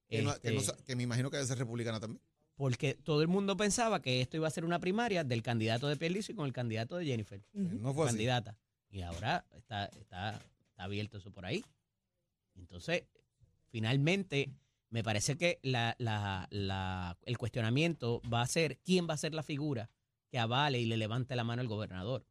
Que, 0.09 0.23
no- 0.23 0.39
que 0.41 0.53
no 0.53 0.61
Este, 0.61 0.83
que 0.85 0.95
me 0.97 1.03
imagino 1.03 1.31
que 1.31 1.39
debe 1.39 1.47
ser 1.49 1.59
republicana 1.59 1.99
también. 1.99 2.23
porque 2.55 2.95
todo 2.95 3.21
el 3.23 3.29
mundo 3.29 3.57
pensaba 3.57 4.01
que 4.03 4.21
esto 4.21 4.37
iba 4.37 4.47
a 4.47 4.51
ser 4.51 4.65
una 4.65 4.79
primaria 4.79 5.23
del 5.25 5.43
candidato 5.43 5.87
de 5.89 5.97
Pierluisi 5.97 6.35
con 6.35 6.47
el 6.47 6.53
candidato 6.53 6.97
de 6.97 7.05
Jennifer, 7.07 7.43
Ujú. 7.55 7.79
No 7.79 7.93
fue 7.95 8.05
así. 8.05 8.13
candidata. 8.15 8.57
Y 8.91 9.03
ahora 9.03 9.45
está, 9.57 9.87
está, 9.87 10.41
está 10.61 10.85
abierto 10.85 11.19
eso 11.19 11.31
por 11.33 11.47
ahí. 11.47 11.65
Entonces, 12.55 13.05
finalmente, 13.71 14.51
me 14.91 15.03
parece 15.03 15.37
que 15.37 15.59
la, 15.63 15.95
la, 15.99 16.47
la- 16.51 17.17
el 17.27 17.37
cuestionamiento 17.39 18.21
va 18.33 18.43
a 18.43 18.47
ser 18.47 18.79
quién 18.79 19.07
va 19.09 19.15
a 19.15 19.19
ser 19.19 19.35
la 19.35 19.43
figura 19.43 19.91
que 20.31 20.39
avale 20.39 20.81
y 20.81 20.87
le 20.87 20.97
levante 20.97 21.37
la 21.37 21.45
mano 21.45 21.61
al 21.63 21.69
gobernador. 21.69 22.27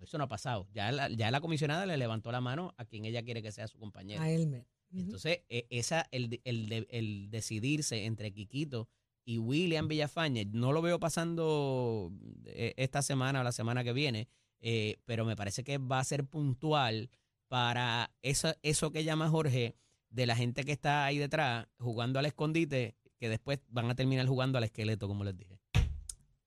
Eso 0.00 0.18
no 0.18 0.24
ha 0.24 0.28
pasado. 0.28 0.68
Ya 0.72 0.90
la, 0.92 1.08
ya 1.08 1.30
la 1.30 1.40
comisionada 1.40 1.86
le 1.86 1.96
levantó 1.96 2.30
la 2.32 2.40
mano 2.40 2.74
a 2.76 2.84
quien 2.84 3.04
ella 3.04 3.22
quiere 3.22 3.42
que 3.42 3.52
sea 3.52 3.68
su 3.68 3.78
compañero. 3.78 4.20
A 4.22 4.30
Elmer. 4.30 4.66
Entonces, 4.92 5.40
e- 5.48 5.66
esa, 5.70 6.06
el, 6.12 6.40
el 6.44 7.30
decidirse 7.30 8.04
entre 8.04 8.32
Quiquito 8.32 8.88
y 9.24 9.38
William 9.38 9.88
Villafañe, 9.88 10.44
no 10.46 10.72
lo 10.72 10.82
veo 10.82 11.00
pasando 11.00 12.12
eh, 12.46 12.74
esta 12.76 13.02
semana 13.02 13.40
o 13.40 13.44
la 13.44 13.52
semana 13.52 13.82
que 13.82 13.92
viene, 13.92 14.28
eh, 14.60 14.98
pero 15.04 15.24
me 15.24 15.34
parece 15.36 15.64
que 15.64 15.78
va 15.78 15.98
a 16.00 16.04
ser 16.04 16.24
puntual 16.26 17.10
para 17.48 18.12
eso, 18.22 18.54
eso 18.62 18.90
que 18.92 19.04
llama 19.04 19.28
Jorge, 19.30 19.74
de 20.14 20.26
la 20.26 20.36
gente 20.36 20.64
que 20.64 20.72
está 20.72 21.04
ahí 21.04 21.18
detrás 21.18 21.66
jugando 21.78 22.18
al 22.18 22.26
escondite, 22.26 22.94
que 23.18 23.28
después 23.28 23.58
van 23.68 23.90
a 23.90 23.94
terminar 23.94 24.26
jugando 24.26 24.58
al 24.58 24.64
esqueleto, 24.64 25.08
como 25.08 25.24
les 25.24 25.36
dije. 25.36 25.58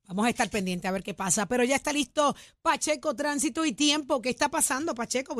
Vamos 0.07 0.25
a 0.25 0.29
estar 0.29 0.49
pendientes 0.49 0.87
a 0.87 0.93
ver 0.93 1.03
qué 1.03 1.13
pasa. 1.13 1.47
Pero 1.47 1.65
ya 1.65 1.75
está 1.75 1.91
listo 1.91 2.33
Pacheco, 2.61 3.13
tránsito 3.13 3.65
y 3.65 3.73
tiempo. 3.73 4.21
¿Qué 4.21 4.29
está 4.29 4.47
pasando, 4.47 4.95
Pacheco? 4.95 5.35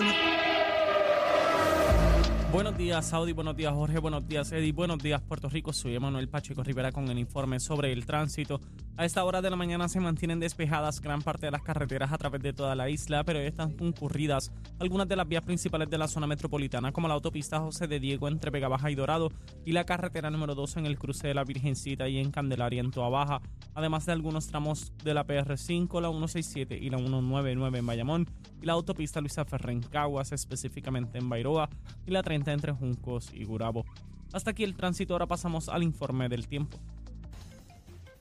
Buenos 2.49 2.77
días, 2.77 3.05
Saudi. 3.05 3.33
Buenos 3.33 3.57
días, 3.57 3.73
Jorge. 3.73 3.99
Buenos 3.99 4.25
días, 4.25 4.49
Eddie. 4.53 4.71
Buenos 4.71 4.99
días, 4.99 5.21
Puerto 5.21 5.49
Rico. 5.49 5.73
Soy 5.73 5.95
Emanuel 5.95 6.29
Pacheco 6.29 6.63
Rivera 6.63 6.93
con 6.93 7.09
el 7.09 7.19
informe 7.19 7.59
sobre 7.59 7.91
el 7.91 8.05
tránsito. 8.05 8.61
A 8.95 9.05
esta 9.05 9.23
hora 9.25 9.41
de 9.41 9.49
la 9.49 9.57
mañana 9.57 9.89
se 9.89 9.99
mantienen 9.99 10.39
despejadas 10.39 11.01
gran 11.01 11.21
parte 11.21 11.45
de 11.45 11.51
las 11.51 11.61
carreteras 11.61 12.11
a 12.11 12.17
través 12.17 12.41
de 12.41 12.53
toda 12.53 12.73
la 12.73 12.89
isla, 12.89 13.23
pero 13.25 13.39
están 13.39 13.73
concurridas 13.73 14.51
algunas 14.79 15.07
de 15.07 15.15
las 15.15 15.27
vías 15.27 15.43
principales 15.43 15.89
de 15.89 15.99
la 15.99 16.07
zona 16.07 16.25
metropolitana, 16.25 16.91
como 16.91 17.07
la 17.07 17.13
autopista 17.13 17.59
José 17.59 17.85
de 17.85 17.99
Diego 17.99 18.27
entre 18.27 18.49
Vega 18.49 18.69
Baja 18.69 18.89
y 18.89 18.95
Dorado 18.95 19.29
y 19.65 19.73
la 19.73 19.83
carretera 19.83 20.31
número 20.31 20.55
2 20.55 20.77
en 20.77 20.85
el 20.87 20.97
cruce 20.97 21.27
de 21.27 21.35
la 21.35 21.43
Virgencita 21.43 22.07
y 22.07 22.17
en 22.17 22.31
Candelaria 22.31 22.79
en 22.79 22.89
Toa 22.89 23.09
Baja, 23.09 23.41
además 23.75 24.07
de 24.07 24.13
algunos 24.13 24.47
tramos 24.47 24.93
de 25.03 25.13
la 25.13 25.27
PR5, 25.27 26.01
la 26.01 26.09
167 26.09 26.79
y 26.81 26.89
la 26.89 26.97
199 26.97 27.77
en 27.77 27.85
Bayamón 27.85 28.27
y 28.61 28.65
la 28.65 28.73
autopista 28.73 29.21
Luisa 29.21 29.45
Ferrer 29.45 29.71
en 29.71 29.81
Caguas, 29.81 30.31
específicamente 30.31 31.19
en 31.19 31.29
Bairoa, 31.29 31.69
y 32.07 32.11
la 32.11 32.23
30 32.23 32.36
entre 32.45 32.71
Juncos 32.73 33.31
y 33.33 33.45
Gurabo. 33.45 33.85
Hasta 34.33 34.51
aquí 34.51 34.63
el 34.63 34.75
tránsito, 34.75 35.13
ahora 35.13 35.25
pasamos 35.25 35.69
al 35.69 35.83
informe 35.83 36.29
del 36.29 36.47
tiempo. 36.47 36.77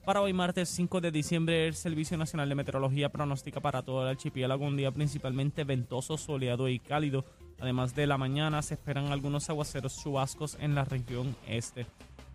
Para 0.06 0.22
hoy 0.22 0.32
martes 0.32 0.68
5 0.68 1.00
de 1.00 1.10
diciembre, 1.10 1.66
el 1.66 1.74
Servicio 1.74 2.16
Nacional 2.16 2.48
de 2.48 2.54
Meteorología 2.54 3.08
pronostica 3.08 3.60
para 3.60 3.82
todo 3.82 4.02
el 4.02 4.08
archipiélago 4.08 4.64
un 4.64 4.76
día 4.76 4.92
principalmente 4.92 5.64
ventoso, 5.64 6.16
soleado 6.16 6.68
y 6.68 6.78
cálido. 6.78 7.24
Además 7.58 7.96
de 7.96 8.06
la 8.06 8.16
mañana 8.16 8.62
se 8.62 8.74
esperan 8.74 9.06
algunos 9.06 9.50
aguaceros 9.50 10.00
chubascos 10.00 10.58
en 10.60 10.76
la 10.76 10.84
región 10.84 11.34
este. 11.48 11.86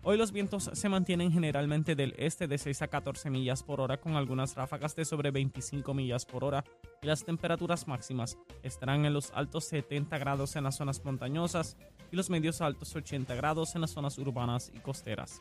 Hoy 0.04 0.16
los 0.16 0.32
vientos 0.32 0.68
se 0.72 0.88
mantienen 0.88 1.30
generalmente 1.30 1.94
del 1.94 2.12
este 2.18 2.48
de 2.48 2.58
6 2.58 2.82
a 2.82 2.88
14 2.88 3.30
millas 3.30 3.62
por 3.62 3.80
hora 3.80 4.00
con 4.00 4.16
algunas 4.16 4.56
ráfagas 4.56 4.96
de 4.96 5.04
sobre 5.04 5.30
25 5.30 5.94
millas 5.94 6.26
por 6.26 6.42
hora 6.42 6.64
y 7.02 7.06
las 7.06 7.24
temperaturas 7.24 7.86
máximas 7.86 8.36
estarán 8.64 9.04
en 9.04 9.14
los 9.14 9.30
altos 9.30 9.64
70 9.66 10.18
grados 10.18 10.56
en 10.56 10.64
las 10.64 10.76
zonas 10.76 11.04
montañosas 11.04 11.76
y 12.10 12.16
los 12.16 12.30
medios 12.30 12.60
altos 12.62 12.96
80 12.96 13.32
grados 13.36 13.76
en 13.76 13.82
las 13.82 13.92
zonas 13.92 14.18
urbanas 14.18 14.72
y 14.74 14.80
costeras. 14.80 15.40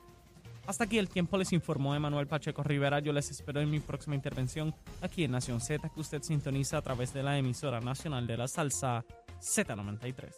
Hasta 0.68 0.84
aquí 0.84 1.00
el 1.00 1.10
tiempo 1.10 1.38
les 1.38 1.54
informó 1.54 1.96
Emanuel 1.96 2.28
Pacheco 2.28 2.62
Rivera. 2.62 3.00
Yo 3.00 3.14
les 3.14 3.32
espero 3.32 3.62
en 3.62 3.72
mi 3.72 3.80
próxima 3.80 4.14
intervención 4.14 4.76
aquí 5.02 5.24
en 5.24 5.32
Nación 5.32 5.60
Z 5.60 5.90
que 5.90 6.00
usted 6.00 6.22
sintoniza 6.22 6.78
a 6.78 6.82
través 6.84 7.14
de 7.14 7.24
la 7.24 7.36
emisora 7.40 7.82
nacional 7.82 8.28
de 8.28 8.38
la 8.38 8.48
salsa 8.48 9.04
Z93. 9.42 10.34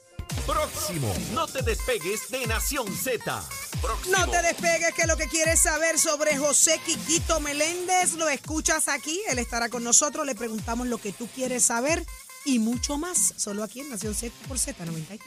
Próximo. 0.46 1.14
No 1.34 1.48
te 1.48 1.62
despegues 1.62 2.30
de 2.30 2.48
Nación 2.48 2.88
Z. 2.96 3.44
Próximo. 3.82 4.18
no 4.18 4.30
te 4.30 4.42
despegues, 4.42 4.94
que 4.94 5.06
lo 5.08 5.18
que 5.18 5.28
quieres 5.28 5.60
saber 5.60 6.00
sobre 6.00 6.38
José 6.38 6.80
Quiquito 6.86 7.40
Meléndez 7.40 8.14
lo 8.14 8.30
escuchas 8.30 8.88
aquí. 8.88 9.20
Él 9.30 9.40
estará 9.40 9.70
con 9.70 9.84
nosotros. 9.84 10.26
Le 10.26 10.36
preguntamos 10.36 10.88
lo 10.88 10.98
que 10.98 11.12
tú 11.12 11.28
quieres 11.28 11.66
saber 11.66 12.06
y 12.46 12.60
mucho 12.60 12.98
más. 12.98 13.34
Solo 13.38 13.64
aquí 13.64 13.82
en 13.82 13.90
Nación 13.90 14.16
Z 14.16 14.34
por 14.48 14.58
Z93. 14.58 15.20